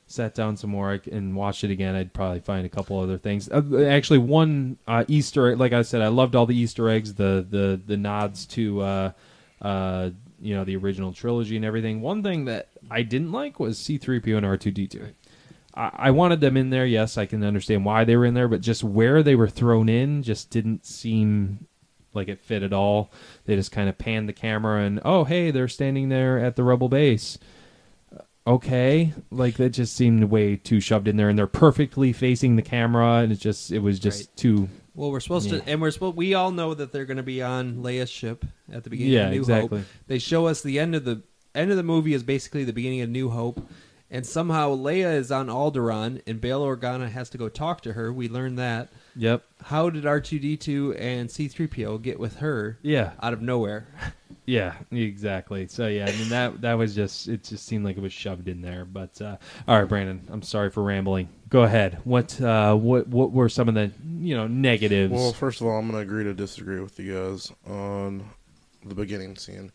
[0.07, 3.49] sat down some more and watched it again, I'd probably find a couple other things.
[3.49, 7.45] Uh, actually, one uh, Easter, like I said, I loved all the Easter eggs, the
[7.49, 9.11] the the nods to uh,
[9.61, 12.01] uh, you know the original trilogy and everything.
[12.01, 15.13] One thing that I didn't like was C-3PO and R2D2.
[15.75, 16.85] I, I wanted them in there.
[16.85, 19.89] Yes, I can understand why they were in there, but just where they were thrown
[19.89, 21.67] in just didn't seem
[22.13, 23.11] like it fit at all.
[23.45, 26.63] They just kind of panned the camera and oh hey, they're standing there at the
[26.63, 27.37] rebel base.
[28.15, 32.55] Uh, okay, like that just seemed way too shoved in there, and they're perfectly facing
[32.55, 34.35] the camera, and it just it was just Right.
[34.37, 34.69] too.
[34.93, 35.59] Well, we're supposed Yeah.
[35.59, 36.17] to, and we're supposed.
[36.17, 39.25] We all know that they're going to be on Leia's ship at the beginning Yeah,
[39.27, 39.77] of New exactly.
[39.79, 39.87] Hope.
[40.07, 41.21] They show us the end of the
[41.55, 43.65] end of the movie is basically the beginning of New Hope,
[44.09, 48.11] and somehow Leia is on Alderaan, and Bail Organa has to go talk to her.
[48.11, 48.91] We learn that.
[49.15, 49.43] Yep.
[49.63, 53.11] How did R two D two and C three PO get with her Yeah.
[53.21, 53.87] out of nowhere?
[54.43, 55.67] Yeah, exactly.
[55.67, 58.47] So yeah, I mean that that was just it just seemed like it was shoved
[58.47, 58.85] in there.
[58.85, 61.29] But uh, all right, Brandon, I'm sorry for rambling.
[61.49, 61.99] Go ahead.
[62.05, 65.13] What uh, what what were some of the you know negatives?
[65.13, 68.25] Well, first of all, I'm going to agree to disagree with you guys on
[68.83, 69.71] the beginning scene.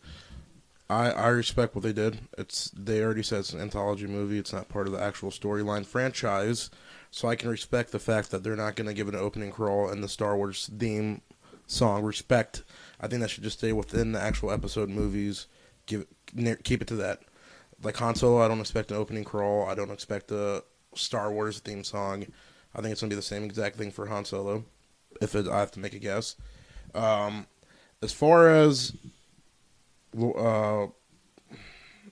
[0.89, 2.19] I I respect what they did.
[2.37, 4.37] It's they already said it's an anthology movie.
[4.37, 6.69] It's not part of the actual storyline franchise,
[7.17, 9.89] so I can respect the fact that they're not going to give an opening crawl
[9.89, 11.21] and the Star Wars theme
[11.65, 12.03] song.
[12.03, 12.61] Respect.
[13.01, 15.47] I think that should just stay within the actual episode movies.
[15.87, 17.21] Give it, keep it to that.
[17.81, 19.67] Like Han Solo, I don't expect an opening crawl.
[19.67, 22.27] I don't expect a Star Wars theme song.
[22.75, 24.65] I think it's gonna be the same exact thing for Han Solo.
[25.19, 26.35] If it, I have to make a guess.
[26.93, 27.47] Um,
[28.03, 28.93] as far as
[30.15, 30.85] uh,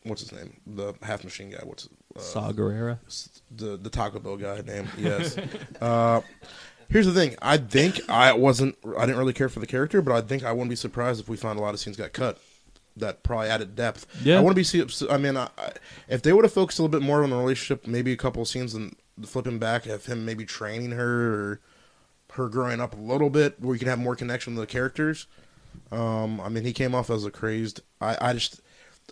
[0.02, 0.58] what's his name?
[0.66, 1.62] The half machine guy.
[1.64, 2.98] What's uh, Saw Gerrera.
[3.52, 4.88] The the Taco Bell guy name?
[4.98, 5.38] Yes.
[5.82, 6.22] uh,
[6.90, 7.36] here's the thing.
[7.42, 8.78] I think I wasn't.
[8.98, 11.30] I didn't really care for the character, but I think I wouldn't be surprised if
[11.30, 12.40] we found a lot of scenes got cut.
[12.98, 14.08] That probably added depth.
[14.24, 14.38] Yeah.
[14.38, 14.64] I want to be.
[14.64, 15.72] see- I mean, I, I,
[16.08, 18.42] if they would have focused a little bit more on the relationship, maybe a couple
[18.42, 21.60] of scenes and flipping back of him maybe training her or
[22.34, 25.28] her growing up a little bit, where you can have more connection with the characters.
[25.92, 27.82] Um, I mean, he came off as a crazed.
[28.00, 28.62] I, I just,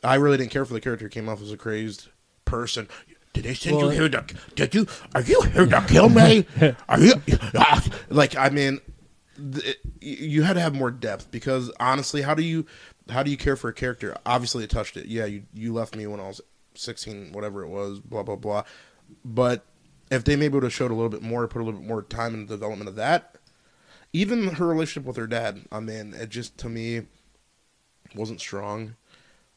[0.03, 1.05] I really didn't care for the character.
[1.07, 2.07] He came off as a crazed
[2.45, 2.87] person.
[3.33, 4.25] Did they send Well, you here to?
[4.55, 4.87] Did you?
[5.15, 6.45] Are you here to kill me?
[6.87, 7.13] Are you?
[7.55, 8.79] ah, like, I mean,
[9.35, 12.65] th- you had to have more depth because honestly, how do you,
[13.09, 14.15] how do you care for a character?
[14.25, 15.07] Obviously, it touched it.
[15.07, 16.41] Yeah, you you left me when I was
[16.75, 17.99] sixteen, whatever it was.
[17.99, 18.63] Blah blah blah.
[19.25, 19.65] But
[20.11, 22.03] if they maybe would have showed a little bit more, put a little bit more
[22.03, 23.37] time in the development of that,
[24.11, 27.03] even her relationship with her dad, I mean, it just to me
[28.15, 28.95] wasn't strong.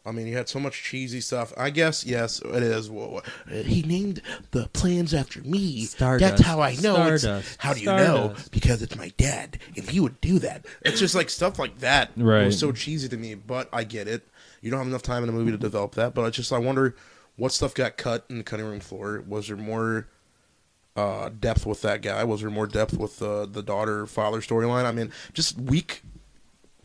[0.06, 1.52] I mean, you had so much cheesy stuff.
[1.56, 2.88] I guess yes, it is.
[2.88, 5.84] Well, he named the plans after me.
[5.84, 6.36] Stardust.
[6.36, 6.94] That's how I know.
[7.06, 7.56] It's- Stardust.
[7.58, 8.16] how do you know?
[8.28, 8.50] Stardust.
[8.52, 10.64] Because it's my dad, and he would do that.
[10.82, 12.10] It's just like stuff like that.
[12.16, 12.46] Right.
[12.46, 14.26] was so cheesy to me, but I get it.
[14.62, 16.14] You don't have enough time in a movie to develop that.
[16.14, 16.94] But I just I wonder
[17.36, 19.22] what stuff got cut in the cutting room floor.
[19.26, 20.06] Was there more?
[20.96, 22.24] uh, depth with that guy?
[22.24, 24.84] Was there more depth with uh, the daughter father storyline?
[24.84, 26.02] I mean, just weak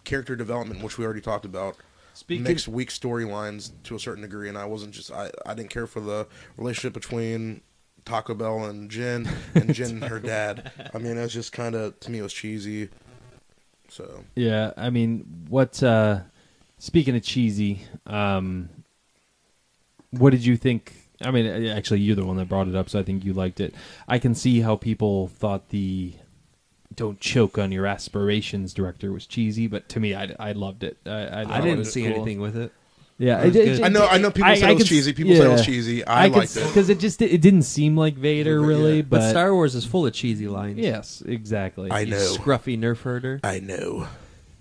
[0.03, 1.77] character development, which we already talked about.
[2.21, 5.71] Speaking- Mixed weak storylines to a certain degree, and I wasn't just I, I didn't
[5.71, 7.61] care for the relationship between
[8.05, 10.71] Taco Bell and Jyn and Jyn and her dad.
[10.93, 12.89] I mean, it was just kind of to me it was cheesy.
[13.89, 15.81] So Yeah, I mean, what?
[15.81, 16.19] Uh,
[16.77, 18.69] speaking of cheesy, um,
[20.11, 20.93] what did you think?
[21.23, 23.59] I mean, actually, you're the one that brought it up, so I think you liked
[23.59, 23.73] it.
[24.07, 26.13] I can see how people thought the
[27.01, 30.97] "Don't choke on your aspirations" director was cheesy, but to me, I, I loved it.
[31.05, 32.13] I, I, I thought didn't see cool.
[32.13, 32.71] anything with it.
[33.17, 33.81] Yeah, It was good.
[33.83, 35.13] I know I know people said it was could- cheesy.
[35.13, 36.05] People said it was cheesy.
[36.05, 36.65] I, liked it.
[36.67, 38.65] because it just it didn't seem like Vader Yeah.
[38.67, 40.77] really, But, but, Star Wars is full of cheesy lines.
[40.79, 41.89] yes, exactly.
[41.91, 42.17] I You know.
[42.17, 43.39] scruffy nerf herder.
[43.43, 44.07] I know.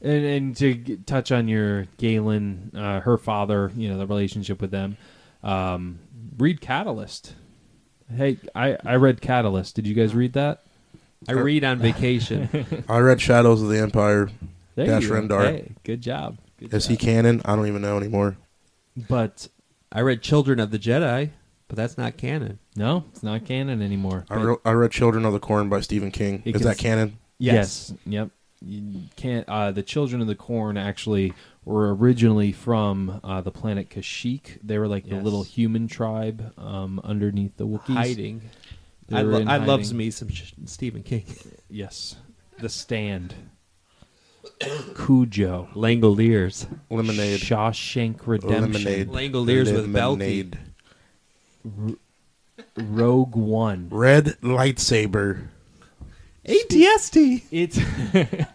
[0.03, 4.61] And, and to g- touch on your Galen, uh, her father, you know, the relationship
[4.63, 4.97] with them,
[5.43, 5.99] um,
[6.39, 7.35] read Catalyst.
[8.15, 9.75] Hey, I, I read Catalyst.
[9.77, 10.65] Did you guys read that?
[11.29, 12.85] I read on vacation.
[12.89, 14.31] I read Shadows of the Empire.
[14.75, 15.15] There Dash you go.
[15.17, 15.45] Rendar.
[15.45, 16.39] Hey, good job.
[16.59, 16.91] Good Is job.
[16.91, 17.43] he canon?
[17.45, 18.37] I don't even know anymore.
[18.97, 19.49] But
[19.93, 21.31] I read Children of the Jedi,
[21.69, 22.59] but that's not canon.
[22.77, 24.25] no, it's not canon anymore.
[24.31, 26.43] I, But wrote, I read Children of the Corn by Stephen King.
[26.45, 27.19] It Is can- that canon?
[27.39, 27.93] Yes.
[28.07, 28.31] Yep.
[28.63, 29.49] You can't.
[29.49, 31.33] Uh, the Children of the Corn actually
[31.65, 34.59] were originally from uh, the planet Kashyyyk.
[34.63, 35.25] They were like the Yes.
[35.25, 37.95] little human tribe um, underneath the Wookiees.
[37.95, 38.43] Hiding.
[39.11, 41.25] They I, were lo- I loves me some sh- Stephen King.
[41.69, 42.17] Yes.
[42.59, 43.35] The Stand.
[44.97, 45.69] Cujo.
[45.75, 46.67] Langoliers.
[46.91, 47.39] Lemonade.
[47.41, 48.73] Shawshank Redemption.
[48.73, 49.09] Lemonade.
[49.09, 50.59] Langoliers with Lemonade.
[52.77, 53.89] Rogue One.
[53.91, 55.49] Red lightsaber.
[56.47, 57.43] ATST.
[57.51, 57.79] It's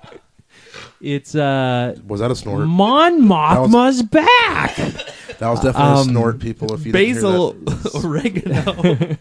[1.01, 2.67] it's uh Was that a snort?
[2.67, 4.77] Mon Mothma's back.
[5.39, 6.73] That was definitely Um, a snort, people.
[6.75, 8.05] If you didn't hear Basil that.
[8.05, 9.17] oregano.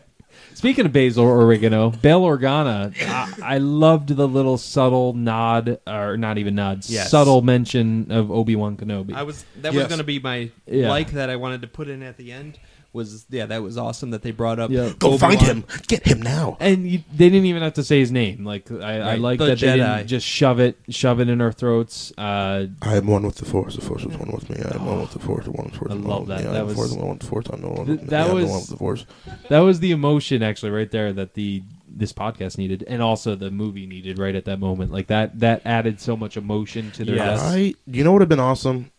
[0.54, 6.38] Speaking of basil oregano, Bail Organa, I, I loved the little subtle nod, or not
[6.38, 7.10] even nod, Yes.
[7.10, 9.14] subtle mention of Obi Wan Kenobi.
[9.14, 9.82] I was that Yes.
[9.82, 10.88] was going to be my Yeah.
[10.88, 12.58] like that I wanted to put in at the end.
[12.94, 14.70] Was yeah, that was awesome that they brought up.
[14.70, 14.92] Yeah.
[15.00, 15.56] Go find Obi-Wan.
[15.56, 15.64] him.
[15.88, 16.56] Get him now.
[16.60, 18.44] and you, they didn't even have to say his name.
[18.44, 19.96] Like I, I Right, like the that they Jedi.
[19.96, 22.12] didn't just shove it, shove it in our throats.
[22.16, 23.74] Uh, I am one with the Force.
[23.74, 24.62] The Force is one with me.
[24.64, 25.44] I am one with the Force.
[25.44, 25.92] The one with the Force.
[25.92, 26.44] I is love with that.
[26.44, 26.48] me.
[26.50, 26.92] I That am was- the Force.
[26.96, 27.46] One with the Force.
[27.52, 28.06] I know one Th- with me.
[28.10, 29.06] that I am was- the one with the Force.
[29.48, 31.62] that was the emotion actually right there that the
[31.96, 34.92] this podcast needed, and also the movie needed right at that moment.
[34.92, 37.40] Like that that added so much emotion to their Yes.
[37.40, 37.54] deaths.
[37.54, 37.74] I.
[37.86, 38.90] You know what would have been awesome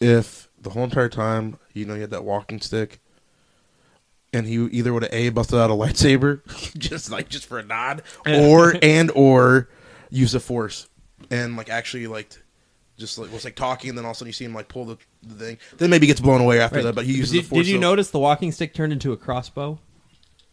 [0.00, 3.00] if the whole entire time you know you had that walking stick.
[4.32, 6.40] And he either would have a busted out a lightsaber,
[6.78, 9.68] just like just for a nod, or and or
[10.10, 10.88] use the force,
[11.30, 12.30] and like actually like
[12.98, 14.68] just like was like talking, and then all of a sudden you see him like
[14.68, 16.84] pull the, the thing, then maybe gets blown away after Right.
[16.84, 16.94] that.
[16.94, 17.64] But he uses did, the force.
[17.66, 19.78] did you so- notice the walking stick turned into a crossbow?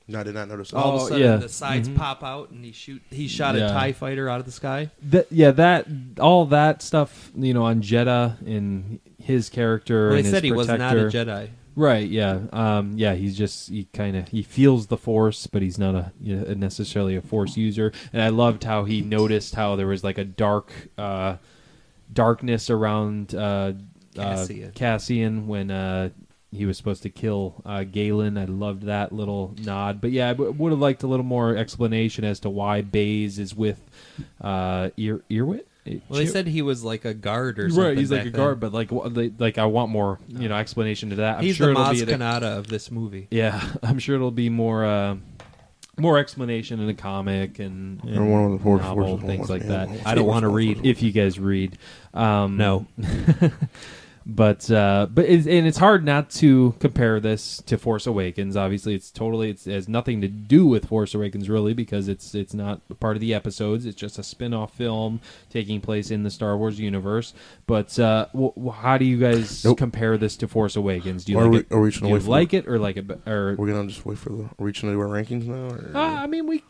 [0.07, 0.71] No, I did not notice.
[0.71, 0.77] that.
[0.77, 1.35] All of Oh, a sudden, yeah.
[1.37, 1.95] the sides Mhm.
[1.95, 3.01] pop out, and he shoot.
[3.09, 3.67] He shot Yeah.
[3.69, 4.91] a Tie fighter out of the sky.
[5.03, 5.87] That yeah, that
[6.19, 10.03] all that stuff, you know, on Jedha and his character.
[10.07, 11.09] Well, they and his said he was not a protector.
[11.25, 11.49] Jedi.
[11.75, 12.07] Right.
[12.07, 12.41] Yeah.
[12.51, 13.15] Um, yeah.
[13.15, 16.11] He's just he kind of he feels the force, but he's not a
[16.55, 17.91] necessarily a force user.
[18.11, 21.37] And I loved how he noticed how there was like a dark uh,
[22.11, 23.73] darkness around uh,
[24.15, 24.67] Cassian.
[24.67, 26.09] Uh, Cassian when uh,
[26.51, 28.37] he was supposed to kill uh, Galen.
[28.37, 29.99] I loved that little nod.
[29.99, 33.39] But yeah, I w- would have liked a little more explanation as to why Baze
[33.39, 33.81] is with
[34.39, 35.65] uh, Ear- Earwit.
[35.85, 37.83] It- Well, they said he was like a guard or something.
[37.85, 37.97] right.
[37.97, 38.89] He's like a guard, but like
[39.37, 41.37] like I want more you know explanation to that.
[41.39, 43.27] I'm He's sure the it'll Maz be a- Kanata of this movie.
[43.31, 45.15] Yeah, I'm sure it'll be more uh,
[45.99, 49.67] more explanation in a comic and, and Or one of the four novel, things like
[49.67, 49.89] that.
[50.05, 50.85] I don't wanna read.
[50.85, 51.77] If you guys read,
[52.13, 52.87] um, No.
[54.25, 58.55] but uh, but it's, and it's hard not to compare this to Force Awakens.
[58.55, 62.33] Obviously, it's totally it's, it has nothing to do with Force Awakens really because it's
[62.33, 63.85] it's not part of the episodes.
[63.85, 65.19] It's just a spin-off film
[65.49, 67.33] taking place in the Star Wars universe.
[67.67, 69.77] But uh, w- w- how do you guys Nope.
[69.77, 71.25] compare this to Force Awakens?
[71.25, 71.93] Do you Are like we- it?
[71.99, 73.09] do you like it or like it?
[73.27, 75.75] Or We're gonna just wait for the reaching into our rankings now.
[75.75, 75.91] Or?
[75.97, 76.63] uh, I mean, we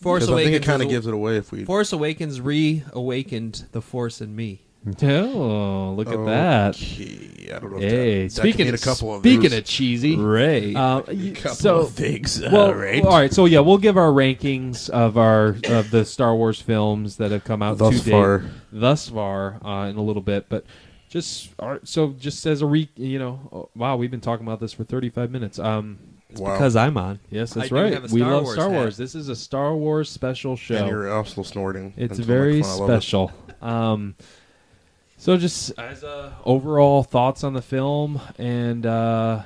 [0.00, 0.40] Force Awakens.
[0.40, 1.64] I think it kind of gives it away if we.
[1.64, 4.62] Force Awakens reawakened the Force in me.
[5.02, 6.76] Oh, look at that.
[6.76, 7.78] Okay, I don't know.
[7.78, 9.52] Hey, if that, that could speaking mean of a couple of speaking those.
[9.58, 10.76] of cheesy, Right.
[10.76, 12.40] uh, y- couple so of things.
[12.40, 13.04] well, all right.
[13.04, 13.32] all right.
[13.32, 17.42] So yeah, we'll give our rankings of our of the Star Wars films that have
[17.44, 18.44] come out Thus to date, far.
[18.70, 20.64] thus far uh, in a little bit, but.
[21.08, 24.44] Just all right, so, just as a re, you know, oh, wow, we've been talking
[24.44, 25.56] about this for thirty-five minutes.
[25.58, 25.98] Um,
[26.34, 26.52] wow.
[26.52, 27.20] because I'm on.
[27.30, 27.92] yes, that's I do right.
[27.92, 28.76] have a we Star love Wars Star hat.
[28.76, 28.96] Wars.
[28.96, 30.74] This is a Star Wars special show.
[30.74, 30.90] and show.
[30.90, 31.94] you're also snorting.
[31.96, 32.70] It's into the very microphone.
[32.70, 32.92] I love it.
[33.02, 33.32] special.
[33.62, 34.14] Um,
[35.16, 39.42] so just as a overall thoughts on the film and uh,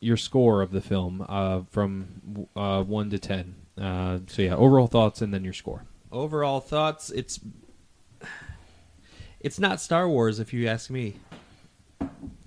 [0.00, 3.54] your score of the film uh, from uh, one to ten.
[3.80, 5.84] Uh, so yeah, overall thoughts and then your score.
[6.12, 7.40] Overall thoughts, it's
[9.40, 11.16] it's not Star Wars if you ask me.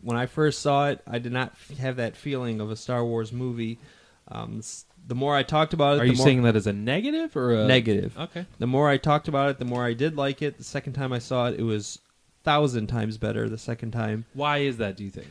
[0.01, 3.31] When I first saw it, I did not have that feeling of a Star Wars
[3.31, 3.79] movie.
[4.27, 4.61] Um,
[5.05, 7.35] the more I talked about it, Are the you more saying that as a negative
[7.35, 8.17] or a negative.
[8.17, 8.45] Okay.
[8.59, 10.57] The more I talked about it, the more I did like it.
[10.57, 11.99] The second time I saw it, it was
[12.43, 13.49] thousand times better.
[13.49, 14.97] The second time Why is that?
[14.97, 15.27] Do you think?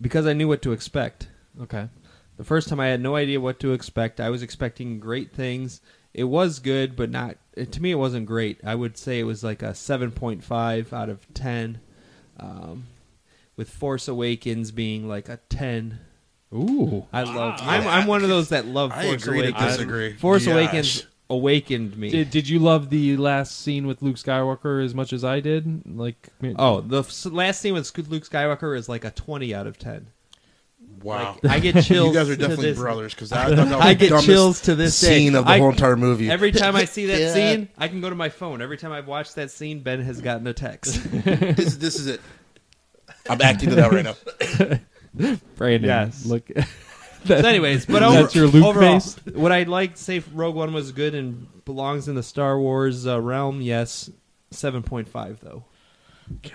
[0.00, 1.28] because I knew what to expect.
[1.60, 1.88] Okay.
[2.36, 4.20] The first time I had no idea what to expect.
[4.20, 5.80] I was expecting great things.
[6.14, 7.90] It was good, but not it, to me.
[7.90, 8.60] It wasn't great.
[8.64, 11.80] I would say it was like a seven point five out of ten,
[12.38, 12.86] um,
[13.56, 15.98] with Force Awakens being like a ten.
[16.54, 17.06] Ooh.
[17.12, 17.58] I love.
[17.62, 19.72] I'm, I'm one of those that love I Force agree to Awakens.
[19.72, 20.12] disagree.
[20.14, 20.52] Force Gosh.
[20.54, 22.08] Awakens awakened me.
[22.10, 25.82] Did Did you love the last scene with Luke Skywalker as much as I did?
[25.98, 26.28] Like,
[26.58, 29.78] oh, the f- last scene with Sc- Luke Skywalker is like a twenty out of
[29.78, 30.06] ten.
[31.02, 31.38] Wow.
[31.42, 32.08] Like, I get chills.
[32.08, 34.60] you guys are to definitely this- brothers because I, thought that I get dumbest chills
[34.62, 35.18] to this day.
[35.18, 36.30] scene of the I- whole entire movie.
[36.30, 37.34] Every time I see that Yeah.
[37.34, 38.62] scene, I can go to my phone.
[38.62, 40.94] Every time I've watched that scene, Ben has gotten a text.
[41.12, 42.20] this, this is it.
[43.28, 44.78] I'm acting it out right now.
[45.56, 46.26] Brandon, Yes.
[46.26, 46.48] look.
[47.26, 49.16] so anyways, but That's your Luke overall, face?
[49.26, 53.06] Would I like to say Rogue One was good and belongs in the Star Wars
[53.06, 53.60] uh, realm?
[53.60, 54.10] Yes.
[54.52, 55.64] 7.5 though.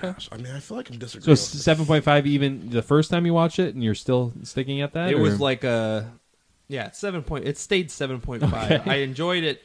[0.01, 1.35] Gosh, I mean, I feel like I'm disagreeing.
[1.35, 4.81] So seven point five, even the first time you watch it, and you're still sticking
[4.81, 5.09] at that.
[5.09, 6.11] it or- was like a
[6.67, 7.23] yeah, 7.
[7.23, 8.43] Point, it stayed 7.5.
[8.43, 8.81] Okay.
[8.89, 9.61] I enjoyed it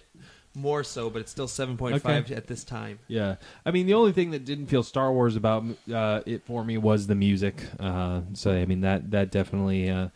[0.59, 2.35] more so, but it's still 7.5 Okay.
[2.35, 2.99] at this time.
[3.09, 3.37] yeah.
[3.65, 6.77] I mean, the only thing that didn't feel Star Wars about uh, it for me
[6.77, 7.63] was the music.
[7.81, 10.09] Uh, so I mean that that definitely uh,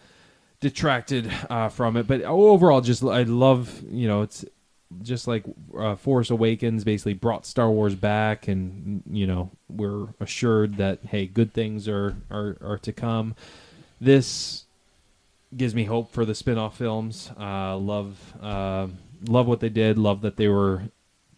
[0.60, 2.06] detracted uh, from it.
[2.06, 4.44] But overall, just I love you know it's
[5.02, 5.44] just like
[5.78, 11.26] uh, Force Awakens basically brought Star Wars back, and you know we're assured that hey,
[11.26, 13.34] good things are are, are to come.
[14.00, 14.64] This
[15.56, 17.30] gives me hope for the spin-off films.
[17.38, 18.86] Uh, love uh,
[19.26, 19.98] love what they did.
[19.98, 20.84] Love that they were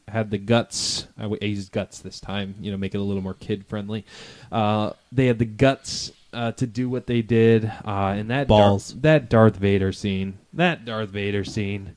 [0.08, 1.06] had the guts.
[1.18, 2.54] I used guts this time.
[2.60, 4.04] You know, make it a little more kid friendly.
[4.52, 8.92] Uh, they had the guts uh, to do what they did, uh, and that Balls.
[8.92, 10.38] Dar- that Darth Vader scene.
[10.52, 11.96] That Darth Vader scene.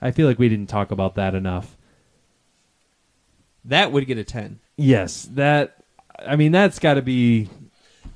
[0.00, 1.76] I feel like we didn't talk about that enough.
[3.64, 4.60] That would get a 10.
[4.76, 5.76] Yes, that.
[6.18, 7.48] I mean, that's got to be.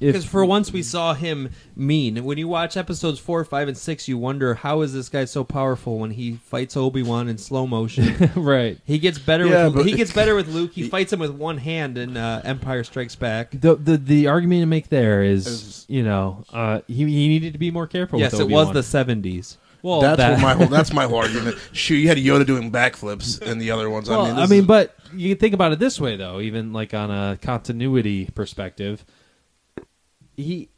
[0.01, 2.25] If- Because for once we saw him mean.
[2.25, 5.45] When you watch episodes four, five, and six, you wonder how is this guy so
[5.45, 8.31] powerful when he fights Obi Wan in slow motion.
[8.37, 8.79] right.
[8.85, 9.47] he gets better.
[9.47, 10.73] Yeah, with, but- he gets better with Luke.
[10.73, 13.51] He fights him with one hand in uh, Empire Strikes Back.
[13.53, 17.53] The, the the argument to make there is, Is- you know, uh, he, he needed
[17.53, 18.19] to be more careful.
[18.19, 18.67] yes, with it Obi-Wan.
[18.67, 19.59] was the seventies.
[19.83, 20.01] well.
[20.01, 21.57] that's that- what my whole that's my whole argument.
[21.73, 24.09] Shoot, you had Yoda doing backflips and the other ones.
[24.09, 26.17] Well, I mean, I this mean, is- but you can think about it this way,
[26.17, 26.41] though.
[26.41, 29.05] Even like on a continuity perspective,
[30.39, 30.71] he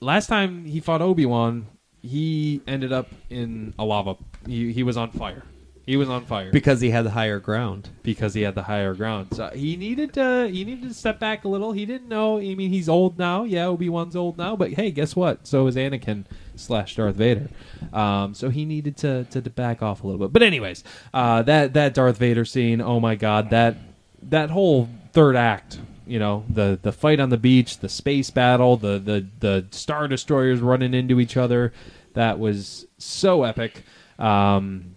[0.00, 1.66] last time he fought Obi Wan,
[2.02, 4.16] he ended up in a lava.
[4.46, 5.44] He he was on fire.
[5.86, 7.90] He was on fire Because he had the higher ground.
[8.02, 9.34] because he had the higher ground.
[9.34, 11.72] So he needed to he needed to step back a little.
[11.72, 12.38] He didn't know.
[12.38, 13.44] I mean, he's old now.
[13.44, 14.56] Yeah, Obi Wan's old now.
[14.56, 15.46] But hey, guess what?
[15.46, 16.24] So is Anakin
[16.56, 17.50] slash Darth Vader.
[17.92, 20.32] Um, so he needed to, to to back off a little bit.
[20.32, 22.80] But anyways, uh, that that Darth Vader scene.
[22.80, 23.76] Oh my God, that
[24.22, 25.78] that whole third act.
[26.06, 30.08] You know the the fight on the beach, the space battle, the the the star
[30.08, 31.72] destroyers running into each other.
[32.14, 33.82] That was so epic.
[34.18, 34.96] Um,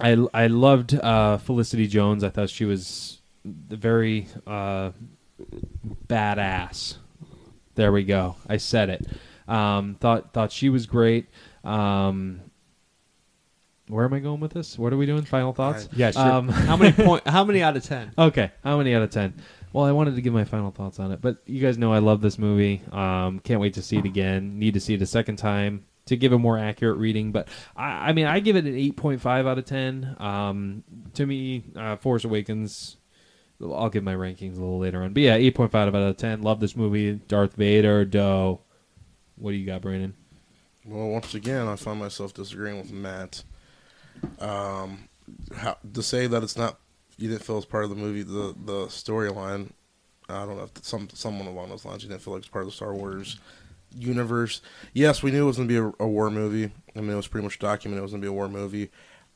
[0.00, 2.24] I I loved uh, Felicity Jones.
[2.24, 4.90] I thought she was very uh,
[6.06, 6.96] badass.
[7.74, 8.36] There we go.
[8.48, 9.06] I said it.
[9.48, 11.26] Um, thought thought she was great.
[11.64, 12.40] Um,
[13.88, 14.78] where am I going with this?
[14.78, 15.22] What are we doing?
[15.24, 15.88] Final thoughts?
[15.92, 16.22] Yeah, sure.
[16.22, 17.26] Um, how many point?
[17.28, 18.12] How many out of ten?
[18.16, 19.34] Okay, how many out of ten?
[19.72, 22.00] Well, I wanted to give my final thoughts on it, but you guys know I
[22.00, 22.82] love this movie.
[22.90, 24.58] Um, can't wait to see it again.
[24.58, 27.30] Need to see it a second time to give a more accurate reading.
[27.30, 30.16] But I, I mean, I give it an eight point five out of ten.
[30.18, 30.82] Um,
[31.14, 32.96] to me, uh, Force Awakens.
[33.62, 36.16] I'll give my rankings a little later on, but yeah, eight point five out of
[36.16, 36.42] ten.
[36.42, 37.12] Love this movie.
[37.28, 38.60] Darth Vader, Doe.
[39.36, 40.14] What do you got, Brandon?
[40.84, 43.44] Well, once again, I find myself disagreeing with Matt.
[44.38, 45.08] Um,
[45.56, 46.78] how, to say that it's not
[47.20, 49.70] you didn't feel as part of the movie, the the storyline.
[50.28, 52.62] I don't know if some someone along those lines you didn't feel like it's part
[52.62, 53.38] of the Star Wars
[53.94, 54.60] universe.
[54.94, 56.70] Yes, we knew it was going to be a, a war movie.
[56.94, 58.90] I mean, it was pretty much documented it was going to be a war movie.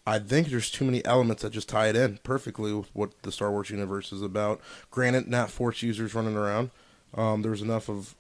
[0.07, 3.33] I think there's too many elements that just tie it in perfectly with what the
[3.33, 4.61] Star Wars universe is about.
[4.91, 6.71] Granted, not Force users running around.
[7.15, 8.15] Um, there's enough of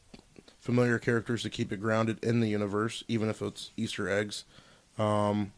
[0.59, 4.45] familiar characters to keep it grounded in the universe, even if it's Easter eggs.
[4.99, 5.53] Um,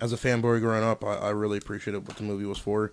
[0.00, 2.92] as a fanboy growing up, I, I, really appreciated what the movie was for.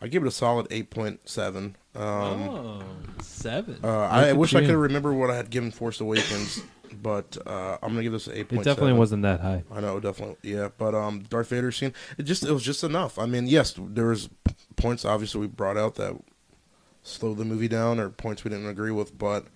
[0.00, 1.76] I give it a solid eight point seven.
[1.94, 2.82] Um, oh,
[3.20, 3.78] seven.
[3.82, 6.62] Uh, I, I wish I could remember what I had given Force Awakens,
[7.02, 8.52] but uh, I'm gonna give this an eight.
[8.52, 9.64] It definitely wasn't that high.
[9.72, 10.68] I know, definitely, yeah.
[10.78, 13.18] But um, Darth Vader scene, it just it was just enough.
[13.18, 14.28] I mean, yes, there was
[14.76, 16.16] points obviously we brought out that
[17.02, 19.46] slowed the movie down, or points we didn't agree with, but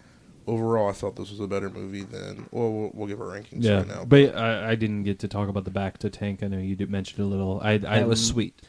[0.47, 2.47] overall, I thought this was a better movie than.
[2.51, 4.05] Well, we'll, we'll give our rankings yeah, right now.
[4.05, 6.43] But I, I, didn't get to talk about the back to tank.
[6.43, 7.61] I know you did mention a little.
[7.63, 8.61] I, that I was sweet.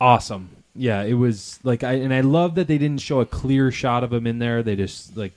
[0.00, 0.50] Awesome.
[0.74, 4.02] Yeah, it was like I and I love that they didn't show a clear shot
[4.02, 4.62] of him in there.
[4.62, 5.32] They just like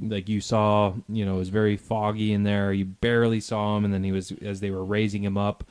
[0.00, 2.72] like you saw, you know, it was very foggy in there.
[2.72, 5.64] You barely saw him, and then he was as they were raising him up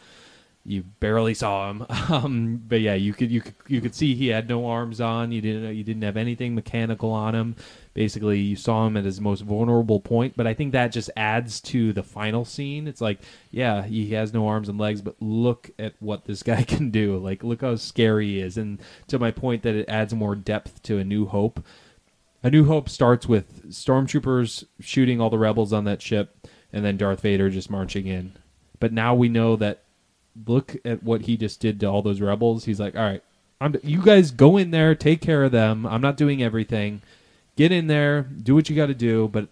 [0.65, 1.85] you barely saw him.
[2.07, 5.31] Um, but yeah, you could you could you could see he had no arms on.
[5.31, 7.55] You didn't you didn't have anything mechanical on him.
[7.95, 10.35] Basically, you saw him at his most vulnerable point.
[10.35, 12.87] But I think that just adds to the final scene.
[12.89, 13.19] It's like,
[13.51, 17.17] yeah, he has no arms and legs, but look at what this guy can do.
[17.17, 18.57] Like, look how scary he is.
[18.57, 21.65] And to my point, that it adds more depth to A New Hope.
[22.43, 26.97] A New Hope starts with stormtroopers shooting all the rebels on that ship, and then
[26.97, 28.33] Darth Vader just marching in.
[28.81, 29.83] But now we know that
[30.45, 32.65] look at what he just did to all those rebels.
[32.65, 33.23] He's like, all right,
[33.61, 35.85] I'm, you guys go in there, take care of them.
[35.85, 37.01] I'm not doing everything.
[37.55, 39.47] Get in there, do what you got to do, but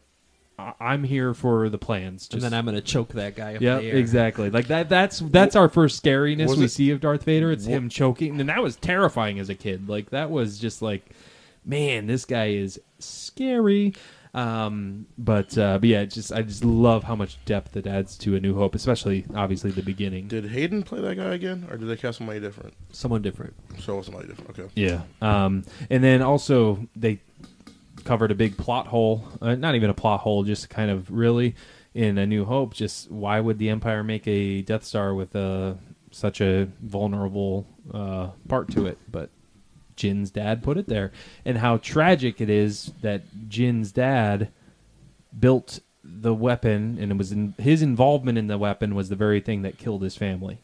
[0.60, 2.24] I- am here for the plans.
[2.28, 3.58] Just, and then I'm going to choke that guy.
[3.60, 4.50] Yeah, exactly.
[4.50, 4.90] Like that.
[4.90, 7.52] That's that's our first scariness Was we it- see of Darth Vader.
[7.52, 9.88] It's Wha- him choking, and that was terrifying as a kid.
[9.90, 11.10] Like that was just like,
[11.66, 13.94] man, this guy is scary.
[14.36, 18.36] Um, but uh, but yeah, just I just love how much depth it adds to
[18.36, 20.28] A New Hope, especially obviously the beginning.
[20.28, 22.74] Did Hayden play that guy again, or did they cast somebody different?
[22.92, 23.54] Someone different.
[23.80, 24.58] So it was somebody different.
[24.60, 24.70] Okay.
[24.76, 25.04] Yeah.
[25.22, 27.22] Um, and then also they
[28.04, 29.28] covered a big plot hole.
[29.42, 31.56] Uh, not even a plot hole, just kind of really
[31.94, 32.74] in A New Hope.
[32.74, 35.76] Just why would the Empire make a Death Star with uh,
[36.12, 38.98] such a vulnerable uh, part to it?
[39.10, 39.30] But
[39.96, 41.12] Jyn's dad put it there,
[41.46, 44.50] and how tragic it is that Jyn's dad
[45.38, 49.40] built the weapon, and it was in, his involvement in the weapon was the very
[49.40, 50.60] thing that killed his family.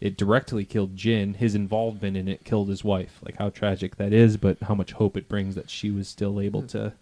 [0.00, 1.36] It directly killed Jyn.
[1.36, 3.20] His involvement in it killed his wife.
[3.22, 6.40] Like how tragic that is, but how much hope it brings that she was still
[6.40, 6.94] able to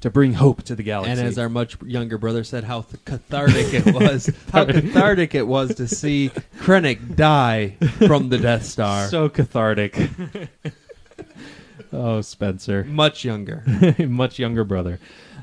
[0.00, 1.12] to bring hope to the galaxy.
[1.12, 4.30] And as our much younger brother said, how th- cathartic it was.
[4.52, 7.76] how cathartic it was to see Krennic die
[8.06, 9.08] from the Death Star.
[9.08, 9.96] so cathartic.
[11.92, 12.84] oh, Spencer.
[12.84, 13.64] much younger.
[13.98, 15.00] much younger brother.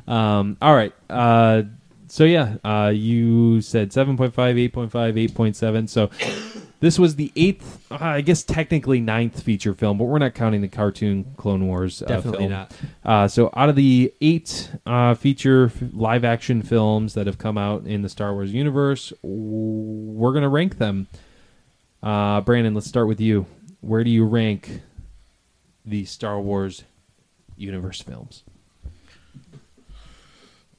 [0.08, 0.94] Um, all right.
[1.10, 1.64] Uh,
[2.08, 5.90] so yeah, uh, you said 7.5, 8.5, 8.7.
[5.90, 6.12] So
[6.84, 10.60] this was the eighth, uh, I guess technically ninth feature film, but we're not counting
[10.60, 12.02] the cartoon Clone Wars.
[12.02, 12.52] Uh, Definitely film.
[12.52, 12.74] not.
[13.06, 17.58] Uh, so out of the eight uh, feature f- live action films that have come
[17.58, 21.08] out in the Star Wars universe, w- we're gonna rank them.
[22.04, 23.46] Uh, Brandon, let's start with you.
[23.80, 24.82] Where do you rank
[25.86, 26.84] the Star Wars
[27.56, 28.44] universe films?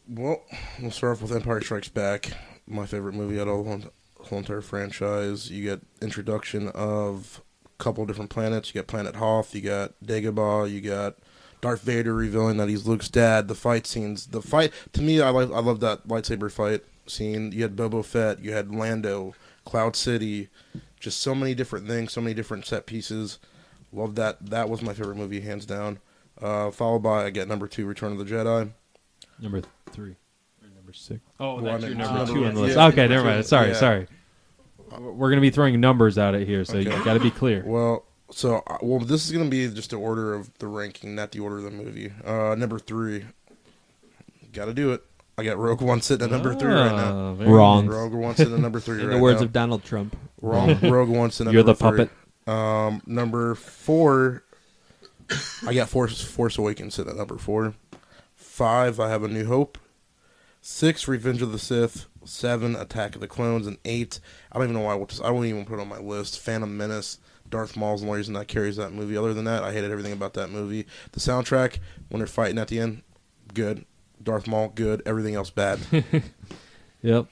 [0.07, 0.43] Well,
[0.83, 2.33] we'll start off with Empire Strikes Back,
[2.67, 3.91] my favorite movie out of all the
[4.25, 5.51] whole- entire franchise.
[5.51, 8.75] You get introduction of a couple different planets.
[8.75, 9.55] You got Planet Hoth.
[9.55, 10.71] You got Dagobah.
[10.71, 11.17] You got
[11.61, 13.49] Darth Vader revealing that he's Luke's dad.
[13.49, 14.27] The fight scenes.
[14.27, 15.51] The fight to me, I like.
[15.51, 17.53] I love that lightsaber fight scene.
[17.53, 18.41] You had Boba Fett.
[18.43, 20.49] You had Lando, Cloud City.
[21.01, 22.13] Just so many different things.
[22.13, 23.39] So many different set pieces.
[23.93, 24.45] Love that.
[24.47, 25.99] That was my favorite movie, hands down.
[26.41, 28.71] Uh, followed by I get number two, Return of the Jedi.
[29.41, 30.17] Number three
[30.95, 31.21] six?
[31.41, 32.77] Oh, that's I your number number two on the list.
[32.77, 33.45] yeah, okay, never mind.
[33.47, 33.75] Sorry, yeah.
[33.75, 34.07] sorry.
[34.99, 37.63] We're going to be throwing numbers out at here, so you got to be clear.
[37.67, 41.15] Well, So, uh, well, this is going to be just the order of the ranking,
[41.15, 42.13] not the order of the movie.
[42.25, 43.25] Uh, number three.
[44.53, 45.03] Got to do it.
[45.37, 47.37] I got Rogue One sitting at number three right now.
[47.41, 47.89] Oh, Wrong.
[47.89, 49.47] Rogue One sitting at number three In right the words now.
[49.47, 50.17] of Donald Trump.
[50.41, 50.79] Wrong.
[50.83, 52.11] Rogue One sitting at You're number the puppet.
[52.47, 54.45] Um, number four.
[55.67, 57.75] I got Force Force Awakens sitting at number four.
[58.37, 59.79] Five, I have A New Hope.
[60.69, 62.07] Six, Revenge of the Sith.
[62.25, 64.19] Seven, Attack of the Clones, and eight.
[64.51, 64.93] I don't even know why.
[64.93, 66.41] I would- I wouldn't even put it on my list.
[66.41, 67.19] Phantom Menace.
[67.51, 69.15] Darth Maul's the only reason that carries that movie.
[69.15, 70.87] Other than that, I hated everything about that movie.
[71.13, 73.03] The soundtrack, when they're fighting at the end,
[73.53, 73.85] good.
[74.23, 75.03] Darth Maul, good.
[75.05, 75.81] Everything else, bad.
[77.03, 77.27] Yep.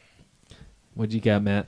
[0.93, 1.66] What'd you got, Matt?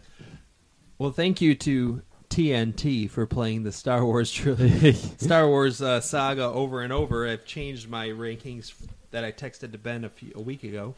[0.99, 6.43] Well, thank you to TNT for playing the Star Wars trilogy, Star Wars uh, saga
[6.45, 7.27] over and over.
[7.27, 8.75] I've changed my rankings
[9.13, 10.95] that I texted to Ben a, few, a week ago.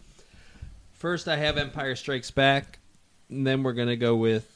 [0.97, 2.79] First, I have Empire Strikes Back,
[3.29, 4.51] and then we're gonna go with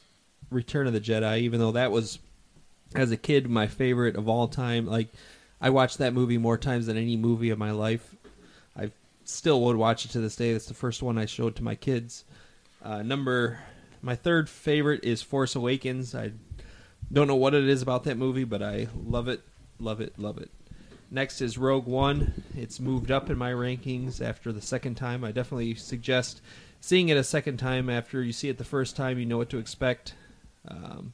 [0.49, 1.39] Return of the Jedi.
[1.41, 2.19] Even though that was,
[2.95, 4.87] as a kid, my favorite of all time.
[4.87, 5.09] Like,
[5.61, 8.15] I watched that movie more times than any movie of my life.
[8.75, 8.91] I
[9.23, 10.51] still would watch it to this day.
[10.51, 12.25] That's the first one I showed to my kids.
[12.83, 13.59] Uh, number
[14.01, 16.15] my third favorite is Force Awakens.
[16.15, 16.31] I
[17.11, 19.41] don't know what it is about that movie, but I love it,
[19.79, 20.49] love it, love it.
[21.13, 22.45] Next is Rogue One.
[22.55, 25.25] It's moved up in my rankings after the second time.
[25.25, 26.41] I definitely suggest
[26.79, 29.19] seeing it a second time after you see it the first time.
[29.19, 30.15] You know what to expect.
[30.65, 31.11] Um,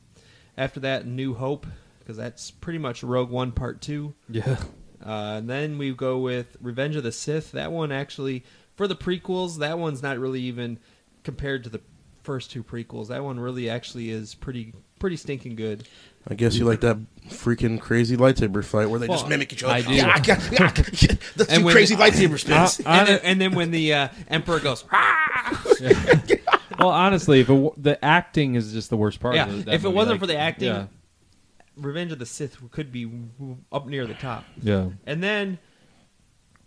[0.56, 1.66] after that, New Hope,
[2.00, 4.14] because that's pretty much Rogue One Part Two.
[4.30, 4.58] Yeah.
[5.04, 7.52] Uh, and then we go with Revenge of the Sith.
[7.54, 8.43] That one actually,
[8.76, 10.80] for the prequels, that one's not really even
[11.24, 11.82] compared to the
[12.22, 13.08] first two prequels.
[13.08, 15.88] That one really actually is pretty pretty stinking good.
[16.30, 16.98] I guess you like that
[17.30, 19.74] freaking crazy lightsaber fight where they just Well, mimic each other.
[19.74, 19.94] I do.
[19.94, 20.72] Yeah, yeah, yeah.
[20.72, 22.82] That's And two when- crazy lightsaber spins.
[22.86, 25.64] I- And then, and then when the uh, Emperor goes, "Ah!"
[26.80, 29.34] Well, honestly, if it, w- the acting is just the worst part.
[29.36, 30.86] Yeah, of that if it movie, wasn't like, for the acting, yeah,
[31.76, 33.10] Revenge of the Sith could be
[33.72, 34.44] up near the top.
[34.62, 34.90] yeah.
[35.06, 35.58] And then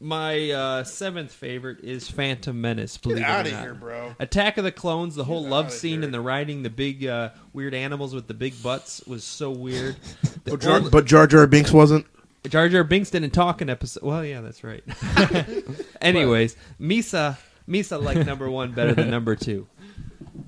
[0.00, 2.96] my uh, seventh favorite is Phantom Menace.
[2.96, 3.60] Believe Get it or out of not.
[3.62, 4.14] here, bro.
[4.18, 6.04] Attack of the Clones, the whole love outta scene here.
[6.04, 9.96] and the riding the big uh, weird animals with the big butts was so weird.
[10.44, 12.06] The But Jar, only- but Jar Jar Binks wasn't.
[12.48, 14.02] Jar Jar Binks didn't talk in episode.
[14.02, 14.82] Well, yeah, that's right.
[16.00, 17.36] Anyways, Misa
[17.68, 19.66] Misa liked number one better than number two.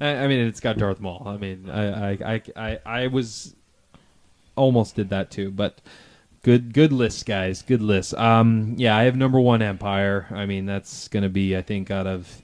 [0.00, 1.24] I, I mean, it's got Darth Maul.
[1.26, 3.54] I mean, I, I, I, I, I was
[4.56, 5.80] almost did that too, but
[6.42, 7.62] good, good list, guys.
[7.62, 8.14] Good list.
[8.14, 10.26] Um, yeah, I have number one Empire.
[10.30, 12.42] I mean, that's gonna be, I think, out of.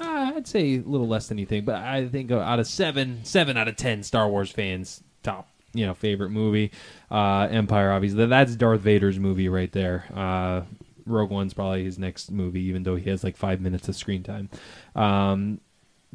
[0.00, 3.24] Uh, I'd say a little less than you think, but I think out of seven,
[3.24, 6.70] seven out of ten Star Wars fans, top, you know, favorite movie,
[7.10, 7.90] uh, Empire.
[7.90, 10.04] Obviously, that's Darth Vader's movie right there.
[10.14, 10.62] Uh,
[11.04, 14.22] Rogue One's probably his next movie, even though he has like five minutes of screen
[14.22, 14.50] time.
[14.94, 15.60] Um,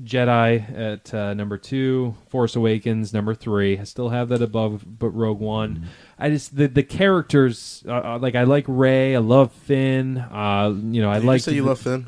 [0.02, 3.78] Jedi at uh, number two, Force Awakens number three.
[3.78, 5.88] I still have that above, but Rogue One.
[6.18, 9.16] I just the the characters uh, uh, like I like Rey.
[9.16, 10.18] I love Finn.
[10.18, 12.08] Uh, you know I Did like you say you love Finn.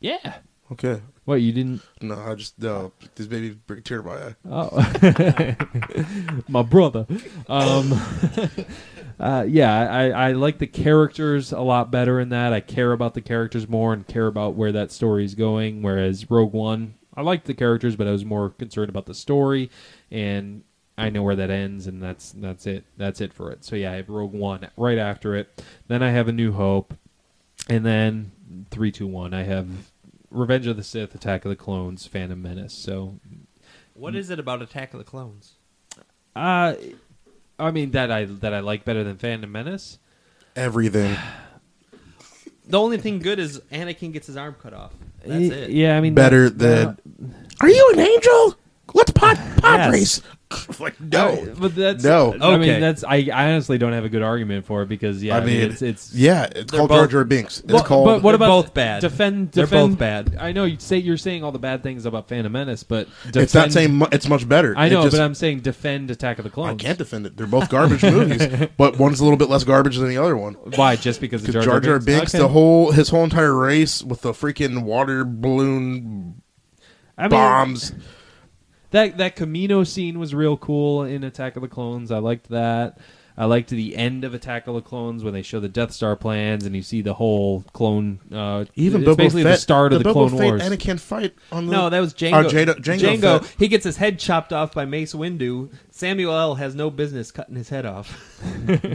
[0.00, 0.38] Yeah.
[0.72, 1.00] Okay.
[1.24, 1.80] What you didn't?
[2.02, 2.92] No, I just no.
[3.14, 4.34] This baby bring a tear to my eye.
[4.50, 7.06] Oh, my brother.
[7.48, 7.92] Um,
[9.20, 12.52] uh, yeah, I, I like the characters a lot better in that.
[12.52, 15.80] I care about the characters more and care about where that story is going.
[15.80, 19.70] Whereas Rogue One, I liked the characters, but I was more concerned about the story,
[20.10, 20.64] and
[20.96, 22.84] I know where that ends, and that's that's it.
[22.96, 23.64] That's it for it.
[23.64, 25.62] So yeah, I have Rogue One right after it.
[25.88, 26.94] Then I have A New Hope,
[27.68, 28.32] and then
[28.70, 29.34] three, two, one.
[29.34, 29.68] I have
[30.30, 32.74] Revenge of the Sith, Attack of the Clones, Phantom Menace.
[32.74, 33.18] So
[33.94, 35.54] What is it about Attack of the Clones?
[36.34, 36.74] Uh,
[37.58, 39.98] I mean that I that I like better than Phantom Menace.
[40.56, 41.16] Everything.
[42.66, 44.94] The only thing good is Anakin gets his arm cut off.
[45.26, 45.70] That's it.
[45.70, 46.88] Yeah, I mean Better than.
[46.88, 46.94] Uh,
[47.60, 48.54] Are you an angel?
[48.94, 49.92] Let's pod pod Yes.
[49.92, 50.20] race.
[50.80, 51.28] like no.
[51.30, 52.32] I- but that's No.
[52.34, 52.80] I mean Okay.
[52.80, 55.60] that's I, I honestly don't have a good argument for it because yeah, I mean,
[55.60, 57.60] it's it's yeah, it's called both- Jar Jar Binks.
[57.60, 58.06] It's Well, called.
[58.06, 59.00] But what about both bad.
[59.00, 59.52] Defend.
[59.52, 60.36] They're both bad.
[60.38, 63.54] I know you say you're saying all the bad things about Phantom Menace, but it's
[63.54, 64.74] not saying mu- it's much better.
[64.76, 66.82] I know, just- but I'm saying defend Attack of the Clones.
[66.82, 67.36] I can't defend it.
[67.36, 70.54] They're both garbage movies, but one's a little bit less garbage than the other one.
[70.54, 70.96] Why?
[70.96, 72.42] Just because of Because Jar Jar Jar Binks, Okay.
[72.42, 76.42] the whole his whole entire race with the freaking water balloon
[77.18, 77.92] I mean, bombs.
[78.94, 82.12] That that Kamino scene was real cool in Attack of the Clones.
[82.12, 82.98] I liked that.
[83.36, 86.14] I liked the end of Attack of the Clones when they show the Death Star
[86.14, 88.20] plans and you see the whole clone.
[88.32, 90.62] Uh, Even it's Boba basically Fett, the start of the, Boba Clone Fett Wars.
[90.62, 92.44] Anakin fight on the No, that was Django.
[92.44, 93.54] Oh, Jada- Django Fett.
[93.58, 95.72] He gets his head chopped off by Mace Windu.
[95.90, 96.54] Samuel L.
[96.54, 98.12] has no business cutting his head off.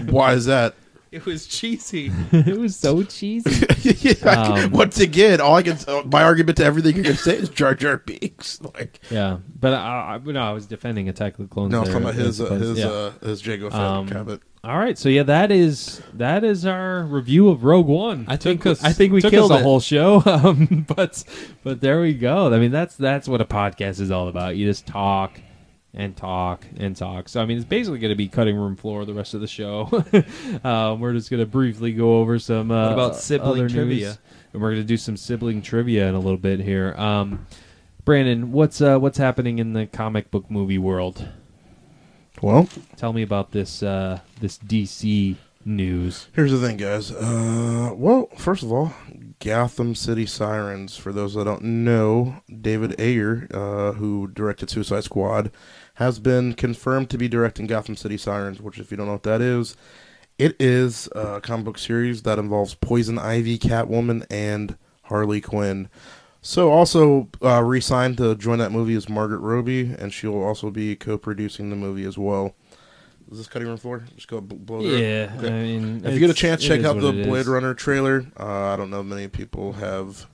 [0.09, 0.75] Why is that?
[1.12, 2.12] It was cheesy.
[2.32, 3.66] it was so cheesy.
[4.24, 7.36] yeah, Um, once again, all I can uh, my argument to everything you're gonna say
[7.38, 8.60] is Jar Jar Binks.
[8.76, 11.72] Like, Yeah, but I, I, no, I was defending Attack of the Clones.
[11.72, 12.88] no, there, from his I uh, his Yeah.
[12.88, 14.41] uh, his Jago Fett Um, habit.
[14.64, 18.26] All right, so yeah, that is that is our review of Rogue One.
[18.28, 21.24] I think- Took us, I think we took killed us a whole show, um, but
[21.64, 22.53] but there we go.
[22.53, 24.57] I mean, that's that's what a podcast is all about.
[24.57, 25.39] You just talk
[25.93, 27.27] and talk and talk.
[27.29, 29.47] So I mean, it's basically going to be cutting room floor the rest of the
[29.47, 29.89] show.
[30.63, 32.71] um, we're just going to briefly go over some.
[32.71, 33.73] Uh, What about sibling other news.
[33.73, 34.17] trivia?
[34.53, 36.93] and we're going to do some sibling trivia in a little bit here.
[36.97, 37.45] Um,
[38.05, 41.27] Brandon, what's uh, what's happening in the comic book movie world?
[42.41, 45.35] Well, Tell me about this uh, this DC
[45.65, 46.27] news.
[46.33, 47.11] here's the thing, guys.
[47.11, 48.93] Uh, well, first of all,
[49.39, 50.95] Gotham City Sirens.
[50.95, 55.51] For those that don't know, David Ayer, uh, who directed Suicide Squad,
[55.99, 58.61] has been confirmed to be directing Gotham City Sirens.
[58.61, 59.75] Which, if you don't know what that is,
[60.37, 65.89] it is a comic book series that involves Poison Ivy, Catwoman, and Harley Quinn.
[66.41, 70.95] So, also uh, re-signed to join that movie is Margaret Robbie, and she'll also be
[70.95, 72.55] co-producing the movie as well.
[73.29, 74.05] Is this cutting room floor?
[74.15, 74.99] Just go blow it?
[75.01, 75.47] Yeah, Okay.
[75.47, 77.47] I mean, If you get a chance, check out the Blade is.
[77.47, 78.25] Runner trailer.
[78.39, 80.25] Uh, I don't know if many people have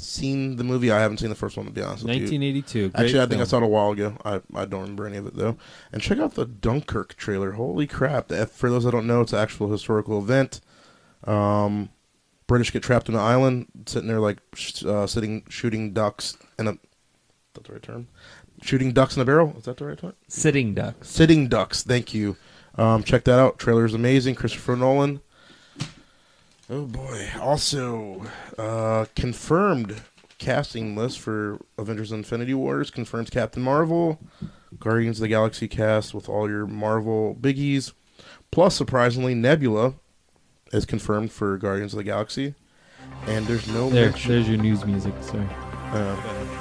[0.00, 0.90] seen the movie.
[0.90, 2.22] I haven't seen the first one to be honest with you.
[2.22, 2.88] 1982.
[2.90, 4.16] great Actually, I think I saw it a while ago.
[4.24, 5.56] I, I don't remember any of it though.
[5.92, 7.52] And check out the Dunkirk trailer.
[7.52, 8.30] Holy crap!
[8.32, 10.60] If- For those that don't know, it's an actual historical event.
[11.24, 11.90] Um,
[12.46, 14.38] British get trapped on an island, sitting there like
[14.84, 16.72] uh, sitting shooting ducks in a.
[17.54, 18.08] That's the right term.
[18.62, 19.54] Shooting ducks in a barrel.
[19.56, 20.14] Is that the right term?
[20.28, 21.08] Sitting ducks.
[21.08, 21.82] Sitting Ducks.
[21.82, 22.36] Thank you.
[22.76, 23.58] Um, check that out.
[23.58, 24.34] Trailer is amazing.
[24.34, 25.20] Christopher Nolan.
[26.70, 27.28] Oh boy.
[27.40, 28.22] Also,
[28.56, 30.02] uh, confirmed
[30.38, 34.18] casting list for Avengers Infinity Wars confirms Captain Marvel,
[34.78, 37.92] Guardians of the Galaxy cast with all your Marvel biggies.
[38.52, 39.94] Plus, surprisingly, Nebula
[40.72, 42.54] is confirmed for Guardians of the Galaxy.
[43.26, 44.30] And there's no There, mention.
[44.30, 45.12] there's your news music.
[45.22, 45.46] Sorry.
[45.92, 46.16] Uh,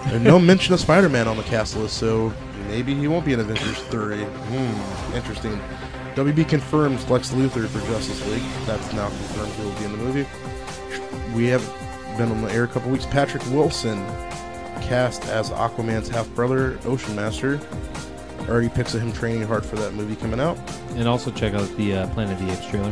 [0.05, 2.33] and no mention of Spider-Man on the cast list, so
[2.67, 4.17] maybe he won't be in Avengers 3.
[4.23, 5.59] Hmm, interesting.
[6.19, 8.43] WB confirms Lex Luthor for Justice League.
[8.65, 10.27] That's now confirmed he will be in the movie.
[11.33, 11.65] We have
[12.17, 13.05] been on the air a couple weeks.
[13.05, 14.05] Patrick Wilson
[14.81, 17.57] cast as Aquaman's half brother, Ocean Master.
[18.49, 20.57] Already picks of him training hard for that movie coming out.
[20.95, 22.91] And also check out the uh, Planet of the Apes trailer.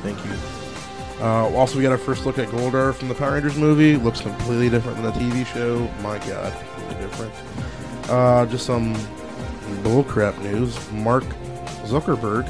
[0.00, 1.22] Thank you.
[1.22, 3.96] Uh, also, we got our first look at Goldar from the Power Rangers movie.
[3.96, 5.80] Looks completely different than the TV show.
[6.00, 7.34] My God, completely different.
[8.08, 8.94] Uh, just some
[9.82, 10.90] bullcrap news.
[10.92, 11.24] Mark
[11.84, 12.46] Zuckerberg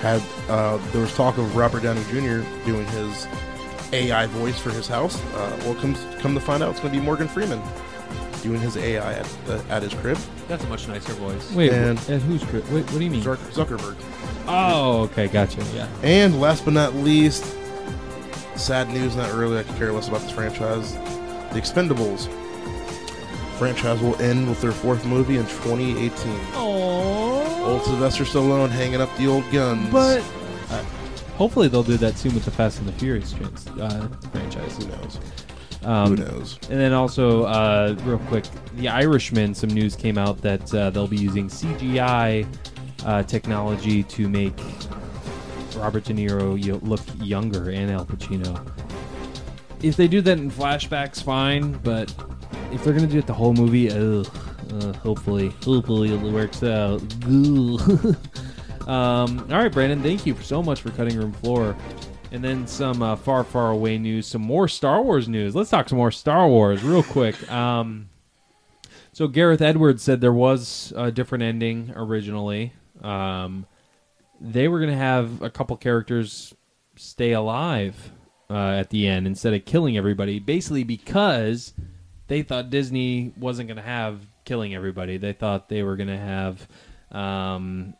[0.00, 2.42] had uh, there was talk of Robert Downey Jr.
[2.64, 3.26] doing his
[3.92, 5.20] AI voice for his house.
[5.34, 7.60] Uh, well, come come to find out, it's going to be Morgan Freeman
[8.42, 10.16] doing his AI at the, at his crib.
[10.48, 11.52] That's a much nicer voice.
[11.52, 13.22] Wait, And- wh- and who's cri- wait, what do you mean?
[13.22, 13.96] Zuckerberg.
[14.46, 15.62] Oh, okay, gotcha.
[15.74, 15.86] Yeah.
[16.02, 17.44] And last but not least,
[18.56, 20.94] sad news, not really, I could care less about this franchise.
[21.52, 22.28] The Expendables
[23.58, 26.10] franchise will end with their fourth movie in 2018.
[26.54, 26.69] Oh,
[27.70, 29.88] Old Sylvester Stallone hanging up the old guns.
[29.90, 30.20] but
[30.70, 30.82] uh,
[31.36, 34.76] hopefully they'll do that soon with the Fast and the Furious trans- uh, franchise.
[34.76, 35.18] who knows?
[35.82, 36.58] Um, who knows?
[36.70, 38.44] And then also, uh, real quick,
[38.76, 39.54] The Irishman.
[39.54, 42.46] Some news came out that uh, they'll be using CGI
[43.06, 44.58] uh, technology to make
[45.76, 48.68] Robert De Niro y- look younger and Al Pacino.
[49.82, 51.72] If they do that in flashbacks, fine.
[51.82, 52.12] But
[52.72, 54.26] if they're gonna do it the whole movie, ugh,
[54.72, 57.02] uh, hopefully, hopefully it works out.
[58.90, 61.76] Um, all right, Brandon, thank you so much for cutting room floor.
[62.32, 65.54] And then some uh, far, far away news, some more Star Wars news.
[65.54, 67.50] Let's talk some more Star Wars real quick.
[67.52, 68.08] Um,
[69.12, 72.72] so Gareth Edwards said there was a different ending originally.
[73.00, 73.66] Um,
[74.40, 76.52] they were going to have a couple characters
[76.96, 78.12] stay alive
[78.48, 81.74] uh, at the end instead of killing everybody, basically because
[82.26, 85.16] they thought Disney wasn't going to have killing everybody.
[85.16, 86.66] They thought they were going to have,
[87.12, 87.94] um,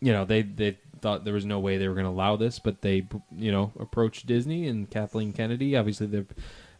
[0.00, 2.60] you know, they they thought there was no way they were going to allow this,
[2.60, 6.24] but they, you know, approached Disney and Kathleen Kennedy, obviously the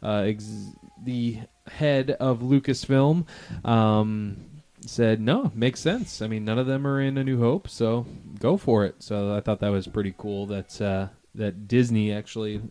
[0.04, 0.70] uh, ex-
[1.04, 3.26] the head of Lucasfilm,
[3.64, 4.36] um,
[4.82, 6.22] said no, makes sense.
[6.22, 8.06] I mean, none of them are in A New Hope, so
[8.38, 9.02] go for it.
[9.02, 12.62] So I thought that was pretty cool that uh, that Disney actually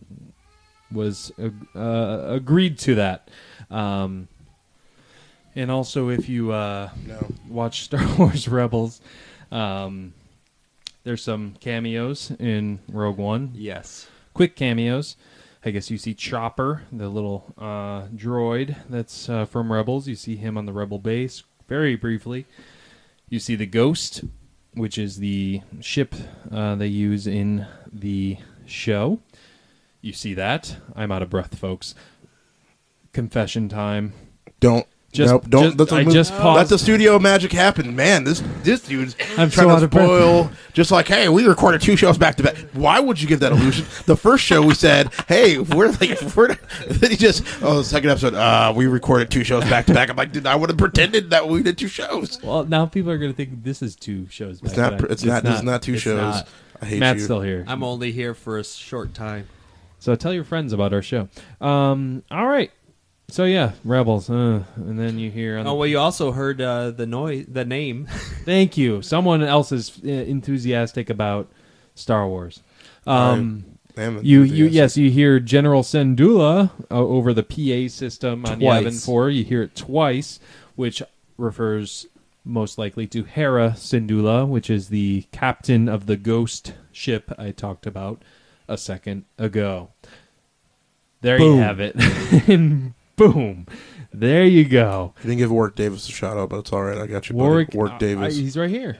[0.89, 3.29] was uh, uh, agreed to that.
[3.69, 4.29] Um,
[5.55, 7.27] and also, if you uh, No.
[7.49, 9.01] watch Star Wars Rebels,
[9.51, 10.13] um,
[11.03, 13.51] there's some cameos in Rogue One.
[13.53, 14.07] Yes.
[14.33, 15.15] Quick cameos.
[15.63, 20.07] I guess you see Chopper, the little uh, droid that's uh, from Rebels.
[20.07, 22.45] You see him on the Rebel base very briefly.
[23.29, 24.23] You see the Ghost
[24.75, 26.13] which is the ship
[26.51, 29.19] uh, they use in the show.
[30.01, 30.75] You see that?
[30.95, 31.95] I'm out of breath, folks.
[33.13, 34.13] Confession time.
[34.59, 34.85] Don't.
[35.15, 35.63] Just- nope, don't.
[35.63, 36.57] just- let the I move- just paused.
[36.57, 38.23] Let the studio magic happen, man.
[38.23, 40.51] This this dude's I'm trying so to of spoil.
[40.73, 42.57] Just like, hey, we recorded two shows back to back.
[42.73, 43.85] Why would you give that illusion?
[44.05, 46.55] the first show we said, hey, we're like, we're.
[46.87, 50.09] Then he just, oh, the second episode, uh, we recorded two shows back to back.
[50.09, 52.41] I'm like, dude, I would have pretended that we did two shows.
[52.43, 54.59] Well, now people are going to think this is two shows.
[54.61, 54.97] It's back not.
[54.97, 55.11] to back.
[55.11, 55.43] It's, not.
[55.43, 56.17] This is not two it's shows.
[56.35, 56.47] not.
[56.81, 57.23] I hate Matt's you.
[57.23, 57.63] still here.
[57.69, 59.47] I'm only here for a short time.
[59.99, 61.29] So tell your friends about our show.
[61.61, 62.69] Um, all right.
[63.27, 65.57] So yeah, Rebels, uh, and then you hear.
[65.57, 68.05] Oh well, you also heard uh, the noise, the name.
[68.45, 69.01] Thank you.
[69.01, 71.49] Someone else is uh, enthusiastic about
[71.95, 72.61] Star Wars.
[73.07, 73.65] Um,
[73.97, 78.59] I am you, you, yes, you hear General Syndulla uh, over the PA system on
[78.59, 78.83] Twice.
[78.83, 79.29] Yavin Four.
[79.29, 80.39] You hear it twice,
[80.75, 81.01] which
[81.37, 82.05] refers
[82.43, 87.87] most likely to Hera Syndulla, which is the captain of the ghost ship I talked
[87.87, 88.21] about
[88.67, 89.89] a second ago.
[91.21, 91.95] There you have it.
[92.47, 93.67] and boom.
[94.13, 95.13] There you go.
[95.17, 96.97] You didn't give Warwick Davis a shout out, but it's all right.
[96.97, 97.47] I got you, buddy.
[97.47, 98.37] Warwick, Warwick uh, Davis.
[98.37, 98.97] uh, he's right here.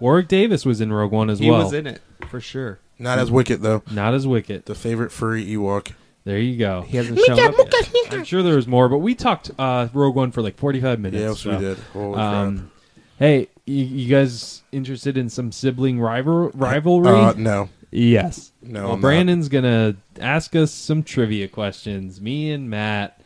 [0.00, 1.60] Warwick Davis was in Rogue One as he well.
[1.60, 2.80] He was in it for sure.
[2.98, 3.82] Not as Wicket though.
[3.90, 4.66] Not as Wicket.
[4.66, 5.92] The favorite furry Ewok.
[6.24, 6.82] There you go.
[6.82, 8.12] He hasn't shown up yet.
[8.12, 11.20] I'm sure there was more, but we talked uh, Rogue One for like 45 minutes.
[11.20, 11.78] Yes, we did.
[11.92, 12.24] Holy crap.
[12.26, 12.70] Um,
[13.18, 17.08] hey, you, you guys interested in some sibling rival rivalry?
[17.08, 18.52] Uh, no, yes.
[18.62, 18.82] no.
[18.82, 19.06] well, I'm not.
[19.06, 22.20] Brandon's gonna ask us some trivia questions.
[22.20, 23.17] Me and Matt,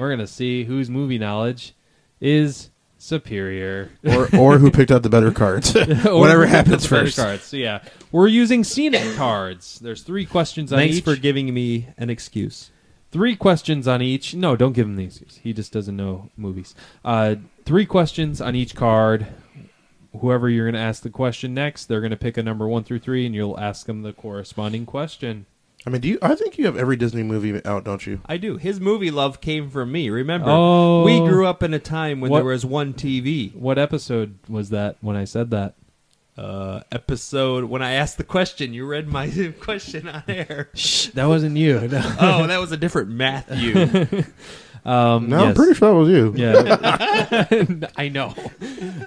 [0.00, 1.74] we're gonna see whose movie knowledge
[2.20, 3.90] is superior.
[4.04, 5.74] or or who picked out the better cards.
[6.04, 7.16] Whatever happens the better first.
[7.18, 7.42] Cards.
[7.44, 7.82] So yeah,
[8.12, 9.78] we're using Scene It cards.
[9.78, 11.04] There's three questions on Thanks each.
[11.04, 12.70] for giving me an excuse.
[13.10, 14.34] three questions on each.
[14.34, 15.38] No, don't give him the excuse.
[15.42, 16.74] He just doesn't know movies.
[17.04, 19.26] Uh, three questions on each card.
[20.20, 22.82] Whoever you're going to ask the question next, they're going to pick a number one
[22.82, 25.46] through three, and you'll ask them the corresponding question.
[25.86, 26.18] I mean, do you?
[26.20, 28.20] I think you have every Disney movie out, don't you?
[28.26, 28.56] I do.
[28.58, 30.10] His movie love came from me.
[30.10, 31.04] Remember, Oh.
[31.04, 33.52] we grew up in a time when What- there was one TV.
[33.54, 35.74] What episode was that when I said that?
[36.38, 39.28] Uh, episode when I asked the question, you read my
[39.60, 40.68] question on air.
[40.74, 41.80] Shh, that wasn't you.
[41.88, 42.00] No.
[42.20, 44.06] oh, that was a different Matthew.
[44.82, 45.56] Um, No, I'm yes.
[45.56, 46.32] pretty sure it was you.
[46.36, 48.34] Yeah, I know.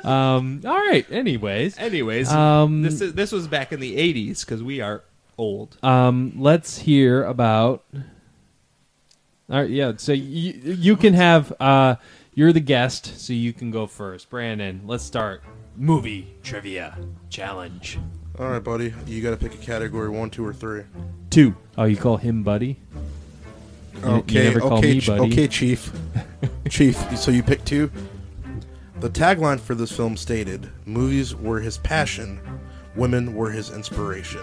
[0.07, 1.03] Um, all right.
[1.11, 5.03] Anyways, Anyways, Um, this is, this was back in the '80s because we are
[5.43, 5.77] old.
[5.83, 7.83] Um, let's hear about.
[9.49, 9.93] All right, yeah.
[9.97, 11.95] So you you can have uh,
[12.33, 14.29] you're the guest, so you can go first.
[14.29, 15.43] Brandon, let's start
[15.75, 16.97] movie trivia
[17.29, 17.99] challenge.
[18.39, 18.93] All right, buddy.
[19.05, 20.83] You got to pick a category one, two, or three.
[21.29, 21.55] Two.
[21.77, 22.79] Oh, you call him buddy?
[23.95, 24.43] You- you Okay.
[24.45, 24.93] never call okay.
[24.95, 25.21] me ch- buddy.
[25.31, 25.91] Okay, Chief.
[26.69, 26.95] Chief.
[27.17, 27.91] So you pick two.
[29.01, 32.39] The tagline for this film stated: "Movies were his passion,
[32.95, 34.41] women were his inspiration."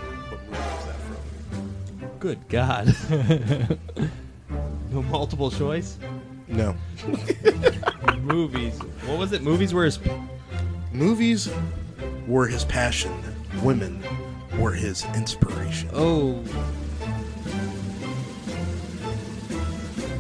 [2.21, 2.95] Good God.
[4.91, 5.97] no multiple choice.
[6.49, 6.77] No.
[8.19, 8.79] Movies.
[9.07, 9.43] What was it?
[9.43, 9.99] Movies were his.
[10.93, 11.51] Movies
[12.27, 13.13] were his passion,
[13.63, 14.03] women
[14.59, 15.89] were his inspiration.
[15.95, 16.45] Oh,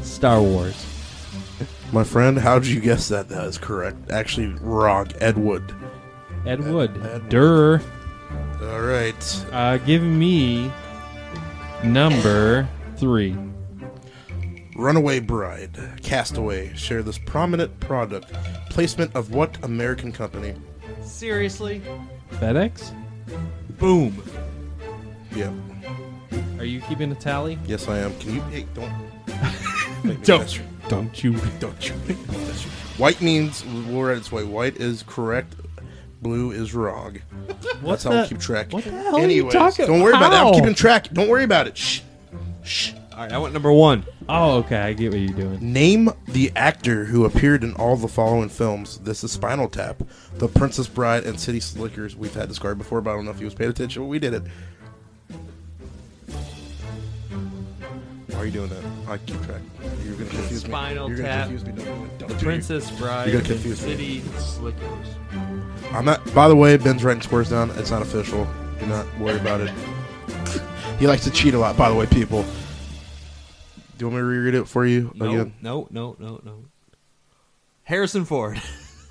[0.02, 0.86] Star Wars.
[1.92, 3.28] My friend, how'd you guess that?
[3.28, 4.10] That is correct.
[4.10, 5.08] Actually, wrong.
[5.20, 5.74] Ed Wood.
[6.46, 6.96] Ed Wood.
[6.96, 7.28] Ed Wood.
[7.28, 7.82] Durr.
[8.62, 9.46] All right.
[9.52, 10.72] Uh, give me
[11.84, 13.36] number three.
[14.76, 18.32] Runaway Bride, Castaway share this prominent product
[18.70, 20.54] placement of what American company?
[21.02, 21.82] seriously?
[22.32, 22.94] FedEx.
[23.78, 24.22] Boom.
[25.34, 25.52] Yep.
[26.58, 27.58] Are you keeping a tally?
[27.66, 28.16] Yes, I am.
[28.18, 28.40] Can you?
[28.42, 28.92] Hey, don't.
[30.24, 30.56] Don't.
[30.56, 31.38] you- Don't you?
[31.58, 31.94] Don't you?
[32.08, 32.70] make me mess you.
[32.96, 34.44] White means we're at its way.
[34.44, 35.54] White is correct.
[36.22, 37.18] Blue is wrong.
[37.82, 38.72] That's how I keep track.
[38.72, 40.36] what the hell are you Anyways, talking- don't worry about it.
[40.36, 40.48] How?
[40.48, 41.08] I'm keeping track.
[41.12, 41.76] Don't worry about it.
[41.78, 42.00] Shh.
[42.62, 42.92] Shh.
[43.12, 44.04] All right, I went number one.
[44.28, 44.78] Oh, okay.
[44.78, 45.58] I get what you're doing.
[45.72, 48.98] Name the actor who appeared in all the following films.
[48.98, 50.02] This is Spinal Tap,
[50.36, 52.16] The Princess Bride, and City Slickers.
[52.16, 54.02] We've had this card before, but I don't know if you was paying attention.
[54.02, 54.42] But we did it.
[58.28, 58.84] Why are you doing that?
[59.08, 59.60] I keep track.
[60.04, 61.16] You're gonna confuse Spinal me.
[61.16, 61.84] You're Tap, gonna confuse me.
[61.84, 62.18] Don't do it.
[62.20, 62.42] Don't The do it.
[62.44, 63.28] Princess Bride.
[63.32, 63.90] You're gonna confuse me.
[63.90, 65.06] City Slickers.
[65.92, 66.34] I'm not.
[66.34, 67.70] By the way, Ben's writing scores down.
[67.72, 68.46] It's not official.
[68.78, 69.70] Do not worry about it.
[70.98, 71.76] he likes to cheat a lot.
[71.76, 72.42] By the way, people.
[73.98, 75.54] Do you want me to reread it for you No, again?
[75.60, 76.64] no, no, no, no.
[77.82, 78.62] Harrison Ford.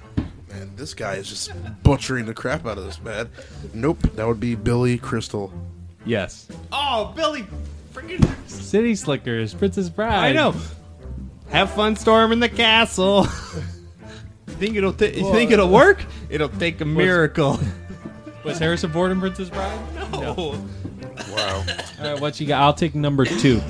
[0.49, 1.51] Man, this guy is just
[1.83, 3.29] butchering the crap out of this, man.
[3.75, 5.53] Nope, that would be Billy Crystal.
[6.05, 6.47] Yes.
[6.71, 7.45] Oh, Billy
[7.93, 8.25] freaking.
[8.49, 10.29] City Slickers, Princess Bride.
[10.29, 10.55] I know.
[11.49, 13.27] Have fun storming the castle.
[14.59, 16.03] think it'll t- you think it'll work?
[16.29, 17.59] It'll take a miracle.
[18.43, 19.79] Was Harrison Ford in Princess Bride?
[20.11, 20.55] No.
[21.31, 21.63] Wow.
[21.99, 22.61] All right, what you got?
[22.61, 23.61] I'll take number two.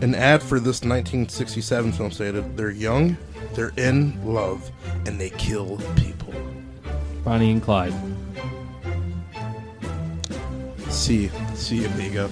[0.00, 3.16] An ad for this 1967 film stated, "They're young,
[3.54, 4.70] they're in love,
[5.06, 6.34] and they kill people."
[7.24, 7.94] Bonnie and Clyde.
[10.88, 12.28] See, see, amigo.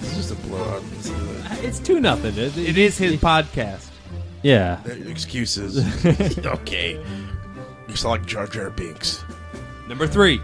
[0.00, 0.82] It's just a blowout.
[0.98, 2.36] It's, uh, two nothing.
[2.36, 3.88] It, It is his podcast.
[4.44, 4.80] Yeah.
[4.86, 5.78] excuses.
[6.46, 7.00] okay.
[7.88, 9.24] You sound like Jar Jar Binks.
[9.88, 10.40] Number three.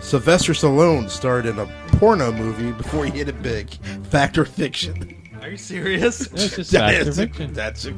[0.00, 3.70] Sylvester Stallone starred in a porno movie before he hit it big.
[4.10, 5.16] Fact or fiction?
[5.40, 6.20] Are you serious?
[6.32, 7.52] It's just That fact or is a- fiction.
[7.52, 7.94] that's a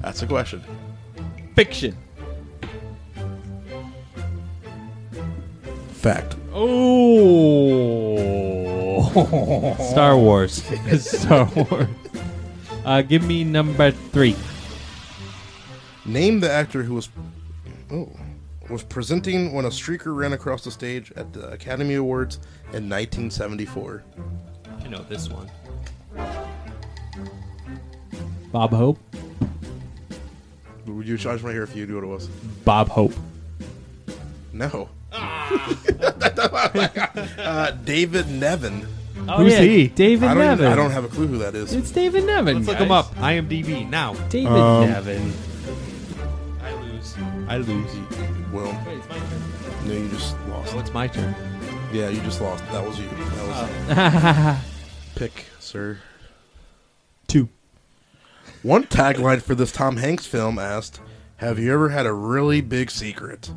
[0.00, 0.62] that's a question.
[1.56, 1.96] Fiction.
[5.92, 6.36] Fact.
[6.52, 6.64] Oh.
[9.90, 10.62] Star Wars.
[11.00, 11.88] Star Wars.
[12.84, 14.36] Uh, give me number three.
[16.04, 17.08] Name the actor who was
[17.90, 18.10] oh
[18.70, 22.36] was presenting when a streaker ran across the stage at the Academy Awards
[22.72, 24.02] in 1974.
[24.82, 25.50] I know this one.
[28.52, 28.98] Bob Hope.
[30.86, 32.28] Would you charge right here if you knew what it was?
[32.64, 33.12] Bob Hope.
[34.52, 34.88] No.
[35.12, 38.86] uh, David Niven.
[39.28, 39.88] Oh, Who's he?
[39.88, 40.72] David I don't, even- Niven.
[40.72, 41.72] I don't have a clue who that is.
[41.72, 42.56] It's David Niven.
[42.56, 42.86] Let's look guys.
[42.86, 43.14] him up.
[43.16, 44.14] IMDb now.
[44.28, 45.32] David Um, Niven.
[46.62, 47.14] I lose.
[47.48, 47.90] I lose.
[48.52, 49.86] Well, Wait, it's my turn.
[49.86, 50.74] no, you just lost.
[50.74, 51.34] Oh, it's my turn.
[51.92, 52.64] Yeah, you just lost.
[52.72, 53.08] That was you.
[53.08, 54.64] That was Oh.
[55.14, 55.98] pick, sir.
[57.26, 57.48] Two.
[58.62, 61.00] One tagline for this Tom Hanks film asked,
[61.36, 63.50] "Have you ever had a really big secret?"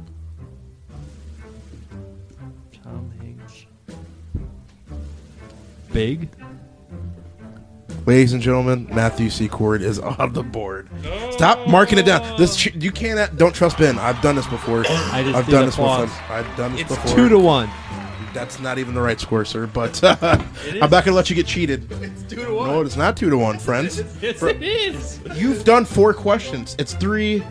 [5.98, 6.30] Big.
[8.06, 10.89] Ladies and gentlemen, Matthew Secord is on the board.
[11.32, 12.38] Stop marking it down.
[12.38, 13.36] This you can't.
[13.36, 13.98] Don't trust Ben.
[13.98, 14.82] I've done this before.
[14.88, 16.10] I just I've done this applause.
[16.12, 16.36] before.
[16.36, 17.16] I've done this It's before.
[17.16, 17.68] two to one.
[18.32, 19.66] That's not even the right score, sir.
[19.66, 21.91] But uh, I'm not gonna let you get cheated.
[22.04, 22.70] It's two to one.
[22.70, 24.04] No, it's not two to one, friends.
[24.22, 25.20] Yes, For- it is.
[25.34, 26.76] You've done four questions.
[26.78, 27.43] It's three.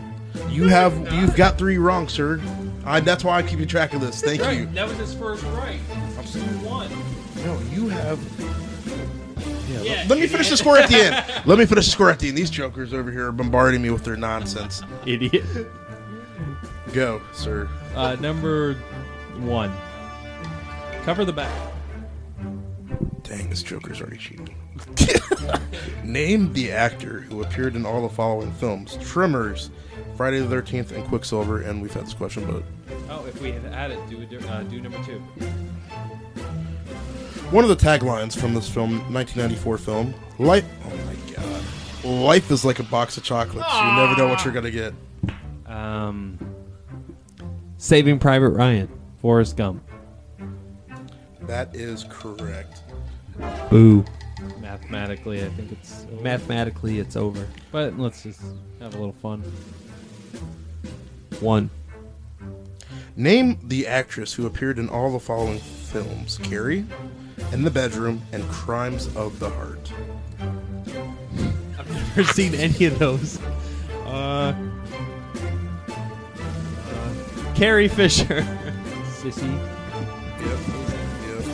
[0.49, 1.11] You have.
[1.13, 2.39] You've got three wrong, sir.
[2.85, 4.21] I, that's why I keep you track of this.
[4.21, 4.67] Thank you.
[4.67, 5.79] That was his first right.
[6.31, 6.89] Two to one.
[7.45, 8.19] No, you have.
[9.69, 11.25] Yeah, Yeah, let, let me finish the score at the end.
[11.45, 12.37] Let me finish the score at the end.
[12.37, 14.81] These jokers over here are bombarding me with their nonsense.
[15.05, 15.43] Idiot.
[16.93, 17.69] Go, sir.
[17.95, 18.73] Uh, number
[19.39, 19.71] one.
[21.03, 21.51] Cover the back.
[23.23, 24.55] Dang, this joker's already cheating.
[26.03, 29.69] Name the actor who appeared in all the following films: Tremors,
[30.15, 31.61] Friday the Thirteenth, and Quicksilver.
[31.61, 32.63] And we've had this question, but
[33.09, 34.17] Oh, if we had added, do
[34.47, 35.21] uh, do number two.
[37.51, 40.65] One of the taglines from this film, 1994 film, life.
[40.85, 43.73] Oh my god, life is like a box of chocolates.
[43.73, 44.93] You never know what you're gonna get.
[45.65, 46.37] Um,
[47.77, 48.89] Saving Private Ryan.
[49.21, 49.83] Forrest Gump.
[51.41, 52.81] That is correct.
[53.69, 54.03] Boo.
[54.59, 56.05] Mathematically, I think it's.
[56.11, 56.21] over.
[56.21, 57.47] Mathematically, it's over.
[57.71, 58.41] But let's just
[58.79, 59.41] have a little fun.
[61.39, 61.69] One.
[63.15, 66.85] Name the actress who appeared in all the following films: Carrie,
[67.51, 69.91] In the Bedroom, and Crimes of the Heart.
[71.79, 73.39] I've never seen any of those.
[74.05, 74.53] Uh,
[75.97, 78.41] uh, Carrie Fisher.
[79.19, 79.51] Sissy.
[80.39, 80.59] Yep.
[81.27, 81.45] Yep.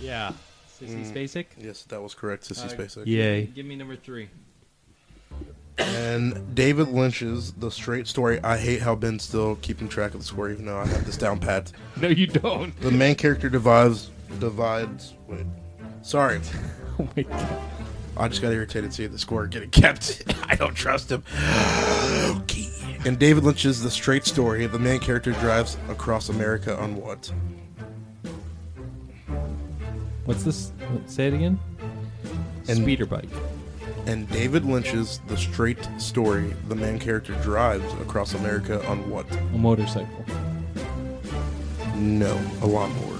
[0.00, 0.32] yeah.
[0.80, 1.46] Sissy Spacek.
[1.58, 2.44] Yes, that was correct.
[2.48, 3.06] Sissy Uh, Spacek.
[3.06, 3.46] Yay.
[3.46, 4.28] Give me number three.
[5.78, 8.42] And David Lynch's The Straight Story.
[8.42, 11.16] I hate how Ben's still keeping track of the score, even though I have this
[11.18, 11.70] down pat.
[12.00, 12.78] No, you don't.
[12.80, 14.10] The main character divides.
[14.38, 15.14] Divides.
[15.28, 15.46] Wait.
[16.02, 16.40] Sorry.
[16.98, 17.60] Oh my god.
[18.16, 20.22] I just got irritated seeing the score getting kept.
[20.44, 21.22] I don't trust him.
[22.42, 22.66] okay.
[23.04, 27.30] In David Lynch's The Straight Story, the main character drives across America on what?
[30.24, 30.72] What's this?
[30.90, 31.58] What- Say it again.
[32.68, 33.28] And- Speeder bike.
[34.06, 39.26] In David Lynch's The Straight Story, the main character drives across America on what?
[39.36, 40.24] A motorcycle.
[41.96, 43.15] No, a lawnmower.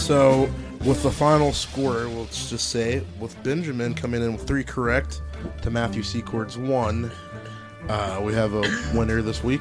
[0.00, 0.50] So,
[0.84, 5.22] with the final score, let's just say, with Benjamin coming in with three correct
[5.62, 7.10] to Matthew Secord's one,
[7.88, 8.62] uh, we have a
[8.94, 9.60] winner this week.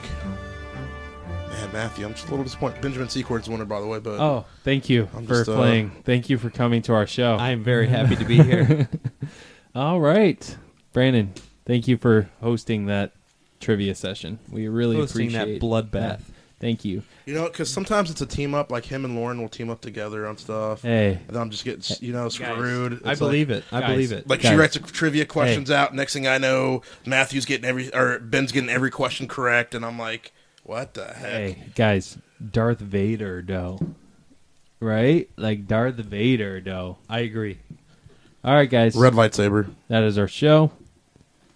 [1.50, 2.82] Man, Matthew, I'm just a little disappointed.
[2.82, 5.56] Benjamin Secord's the winner, by the way, but Oh, thank you I'm for just, uh,
[5.56, 5.92] playing.
[6.06, 7.36] Thank you for coming to our show.
[7.36, 8.90] I am very happy to be here.
[9.76, 10.58] All right,
[10.94, 11.34] Brandon.
[11.66, 13.12] Thank you for hosting that
[13.60, 14.40] trivia session.
[14.50, 16.22] We really Hosting that appreciate bloodbath.
[16.60, 16.66] That.
[16.66, 17.04] Thank you.
[17.26, 18.72] you know, because sometimes it's a team up.
[18.72, 20.82] Like him and Lauren will team up together on stuff.
[20.82, 23.02] Hey, And then I'm just getting, you know, screwed.
[23.06, 23.64] I believe like, it.
[23.72, 24.28] I Guys, believe it.
[24.30, 24.52] Like Guys.
[24.52, 25.94] she writes the trivia questions out.
[25.96, 29.98] Next thing I know, Matthew's getting every or Ben's getting every question correct, and I'm
[29.98, 30.32] like,
[30.64, 31.32] What the heck?
[31.32, 32.18] Hey, guys,
[32.52, 33.80] Darth Vader, though.
[34.80, 35.30] Right?
[35.36, 36.98] Like Darth Vader, though.
[37.10, 37.60] I agree.
[38.44, 38.96] All right, guys.
[38.96, 39.70] Red lightsaber.
[39.90, 40.72] That is our show.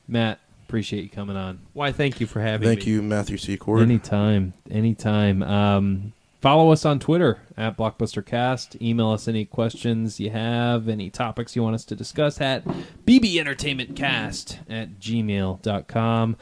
[0.08, 0.39] Matt,
[0.74, 1.59] appreciate you coming on.
[1.74, 1.91] Why?
[1.91, 2.74] Thank you for having me.
[2.74, 3.84] Thank you, Matthew Secord.
[3.84, 5.43] Anytime, anytime.
[5.43, 8.82] Um, follow us on Twitter at BlockbusterCast.
[8.82, 12.65] Email us any questions you have, any topics you want us to discuss at
[13.05, 16.38] BBEntertainmentCast at gmail.com.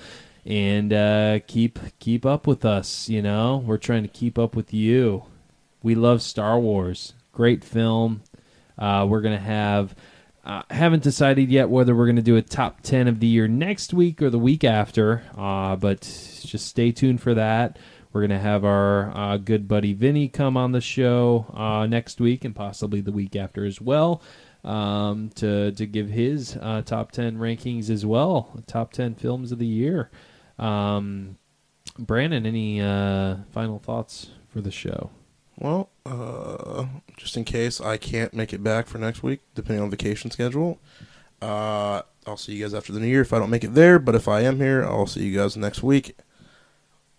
[0.45, 3.09] And uh, keep keep up with us.
[3.09, 5.25] You know, we're trying to keep up with you.
[5.83, 7.15] We love Star Wars.
[7.33, 8.21] Great film.
[8.77, 9.93] Uh, we're gonna have.
[10.43, 13.47] Uh, haven't decided yet whether we're going to do a top 10 of the year
[13.47, 17.77] next week or the week after, uh, but just stay tuned for that.
[18.11, 22.19] We're going to have our uh, good buddy Vinny come on the show uh, next
[22.19, 24.21] week and possibly the week after as well
[24.63, 29.59] um, to, to give his uh, top 10 rankings as well, top 10 films of
[29.59, 30.09] the year.
[30.57, 31.37] Um,
[31.97, 35.11] Brandon, any uh, final thoughts for the show?
[35.61, 36.85] Well, uh,
[37.17, 40.79] just in case I can't make it back for next week, depending on vacation schedule,
[41.39, 43.99] uh, I'll see you guys after the new year if I don't make it there.
[43.99, 46.17] But if I am here, I'll see you guys next week.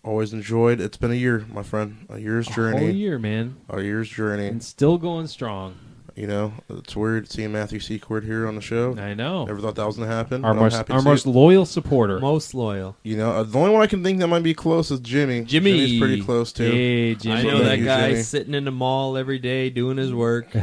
[0.03, 0.80] Always enjoyed.
[0.80, 2.05] It's been a year, my friend.
[2.09, 2.78] A year's journey.
[2.78, 3.59] A whole year, man.
[3.68, 4.49] A year's journey.
[4.49, 5.76] And still going strong.
[6.14, 8.94] You know, it's weird seeing Matthew Secord here on the show.
[8.98, 9.46] I know.
[9.46, 10.44] Never thought that was gonna happen.
[10.44, 11.30] Our but I'm most, happy our see most it.
[11.30, 12.20] loyal supporter.
[12.20, 12.96] Most loyal.
[13.02, 15.42] You know, uh, the only one I can think that might be close is Jimmy.
[15.44, 15.72] Jimmy.
[15.72, 16.70] Jimmy's pretty close too.
[16.70, 17.36] Hey, Jimmy.
[17.36, 18.22] I know Thank that you, guy Jimmy.
[18.24, 20.48] sitting in the mall every day doing his work.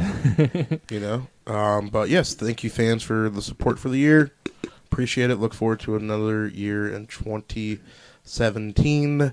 [0.88, 4.30] You know, um, but yes, thank you fans for the support for the year.
[4.86, 5.36] Appreciate it.
[5.36, 9.32] Look forward to another year in 2017.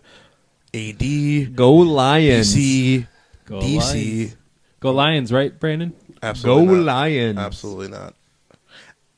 [0.73, 2.55] AD, Go Lions.
[2.55, 3.07] DC,
[3.45, 3.77] Go DC.
[3.79, 4.35] Lions.
[4.79, 5.93] Go Lions, right, Brandon?
[6.21, 6.85] Go Absolutely not.
[6.85, 7.37] Lions.
[7.39, 8.13] Absolutely not.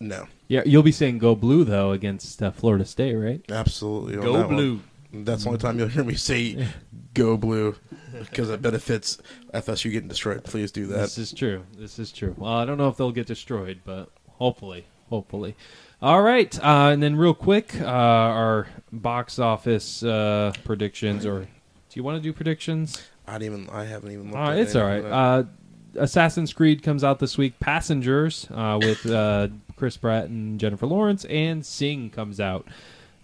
[0.02, 3.41] No, Yeah, you'll be saying go blue though against uh, Florida State, right?
[3.52, 4.16] absolutely.
[4.16, 4.56] on Go that one.
[4.56, 4.80] Blue.
[5.12, 6.68] That's the only time you'll hear me say
[7.16, 7.76] "Go Blue"
[8.20, 9.18] because it benefits
[9.54, 10.43] FSU getting destroyed.
[10.45, 10.97] Please do that.
[11.02, 11.64] This is true.
[11.78, 12.34] This is true.
[12.38, 15.56] Well, I don't know if they'll get destroyed, but hopefully, hopefully.
[16.02, 21.47] All right, uh, and then real quick, uh, our box office uh, predictions, or do
[21.95, 23.02] you want to do predictions?
[23.28, 23.70] I didn't even.
[23.76, 24.26] I haven't even.
[24.28, 25.12] Looked Uh, at it's all any right.
[25.12, 25.50] of that.
[25.50, 25.54] Uh,
[25.96, 27.60] Assassin's Creed comes out this week.
[27.60, 32.68] Passengers uh, with uh, Chris Pratt and Jennifer Lawrence, and Sing comes out.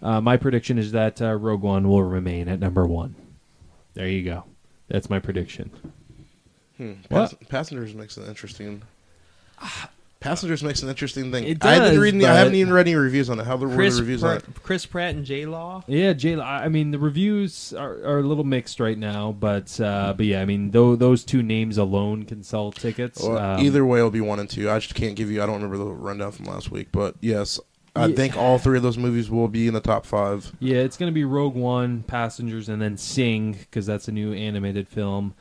[0.01, 3.16] Uh, my prediction is that uh, Rogue One will remain at number one.
[3.93, 4.43] There you go.
[4.88, 5.72] That's my prediction.
[6.78, 6.93] Hmm.
[7.09, 7.32] What?
[7.39, 8.82] Pass- Passengers makes an interesting.
[10.26, 11.43] Passengers makes an interesting thing.
[11.43, 12.19] It I've been does, reading.
[12.19, 13.45] The, I but- haven't even read any reviews on it.
[13.45, 14.63] How the, what are Chris, the reviews on Pratt, it?
[14.63, 15.84] Chris Pratt and J Law.
[15.88, 16.36] Yeah, Jay.
[16.36, 20.26] Law I mean, the reviews are, are a little mixed right now, but uh, but
[20.26, 23.21] yeah, I mean, though those two names alone can sell tickets.
[23.21, 24.69] Well, Um, either way, it'll be one and two.
[24.69, 25.43] I just can't give you.
[25.43, 27.59] I don't remember the rundown from last week, but yes,
[27.95, 28.15] I Yeah.
[28.15, 30.51] think all three of those movies will be in the top five.
[30.59, 34.34] Yeah, it's going to be Rogue One, Passengers, and then Sing because that's a new
[34.34, 35.36] animated film.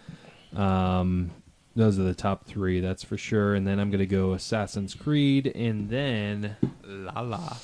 [0.54, 1.30] Um,
[1.76, 3.54] those are the top three, that's for sure.
[3.54, 7.56] And then I'm going to go Assassin's Creed, and then La la.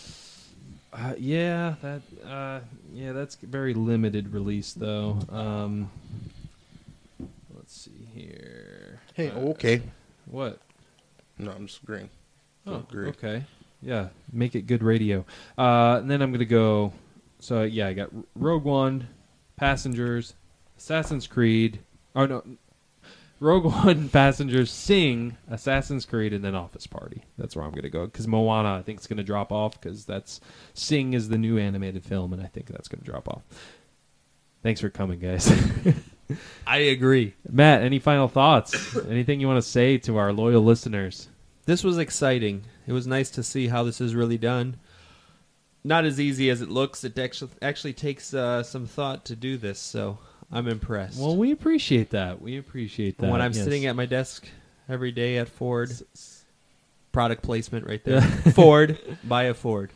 [0.92, 2.60] uh, yeah, that uh,
[2.92, 5.18] yeah, that's very limited release though.
[5.30, 5.90] Um,
[7.54, 9.00] let's see here.
[9.14, 9.82] Hey, Uh, okay.
[10.26, 10.58] what?
[11.38, 12.10] No, I'm just agreeing.
[12.66, 13.08] Oh, agree.
[13.10, 13.44] okay.
[13.82, 15.24] Yeah, make it good radio.
[15.56, 16.92] Uh, and then I'm gonna go.
[17.38, 19.08] So yeah, I got Rogue One,
[19.56, 20.34] Passengers,
[20.76, 21.78] Assassin's Creed.
[22.14, 22.42] Oh no,
[23.40, 27.24] Rogue One, Passengers, Sing, Assassin's Creed, and then Office Party.
[27.38, 30.40] That's where I'm gonna go because Moana I think is gonna drop off because that's
[30.74, 33.42] Sing is the new animated film, and I think that's gonna drop off.
[34.62, 35.50] Thanks for coming, guys.
[36.66, 37.34] I agree.
[37.50, 38.96] Matt, any final thoughts?
[39.08, 41.28] Anything you want to say to our loyal listeners?
[41.64, 42.64] This was exciting.
[42.86, 44.76] It was nice to see how this is really done.
[45.82, 47.04] Not as easy as it looks.
[47.04, 50.18] It actually actually takes uh, some thought to do this, so
[50.52, 51.20] I'm impressed.
[51.20, 52.42] Well, we appreciate that.
[52.42, 53.30] We appreciate that.
[53.30, 53.62] when I'm yes.
[53.62, 54.46] sitting at my desk
[54.88, 55.92] every day at Ford,
[57.12, 58.20] product placement right there.
[58.54, 59.90] Ford, buy a Ford.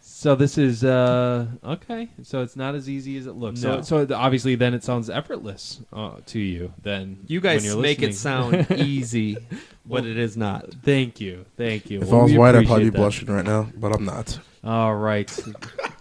[0.00, 2.08] So this is uh okay.
[2.24, 3.62] So it's not as easy as it looks.
[3.62, 3.82] No.
[3.82, 6.72] So so obviously then it sounds effortless uh, to you.
[6.82, 10.72] Then You when guys you're make it sound easy, but Well, it is not.
[10.82, 12.00] Thank you, thank you.
[12.00, 14.40] If Well, I was white, I'd probably be blushing right now, but I'm not.
[14.64, 15.30] All right.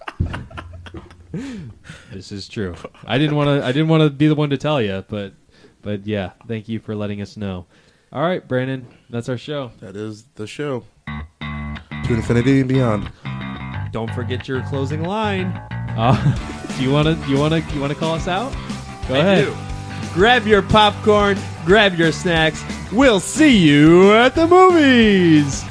[2.11, 2.75] this is true.
[3.05, 3.65] I didn't want to.
[3.65, 5.33] I didn't want to be the one to tell you, but
[5.81, 6.31] but yeah.
[6.47, 7.65] Thank you for letting us know.
[8.11, 8.87] All right, Brandon.
[9.09, 9.71] That's our show.
[9.79, 10.83] That is the show.
[11.07, 13.11] To infinity and beyond.
[13.91, 15.61] Don't forget your closing line.
[15.97, 16.13] Uh,
[16.77, 17.27] do you want to?
[17.27, 17.73] You want to?
[17.73, 18.51] You want to call us out?
[19.07, 19.45] Go I ahead.
[19.45, 19.57] do.
[20.13, 22.63] Grab your popcorn, grab your snacks.
[22.91, 25.63] We'll see you at the movies.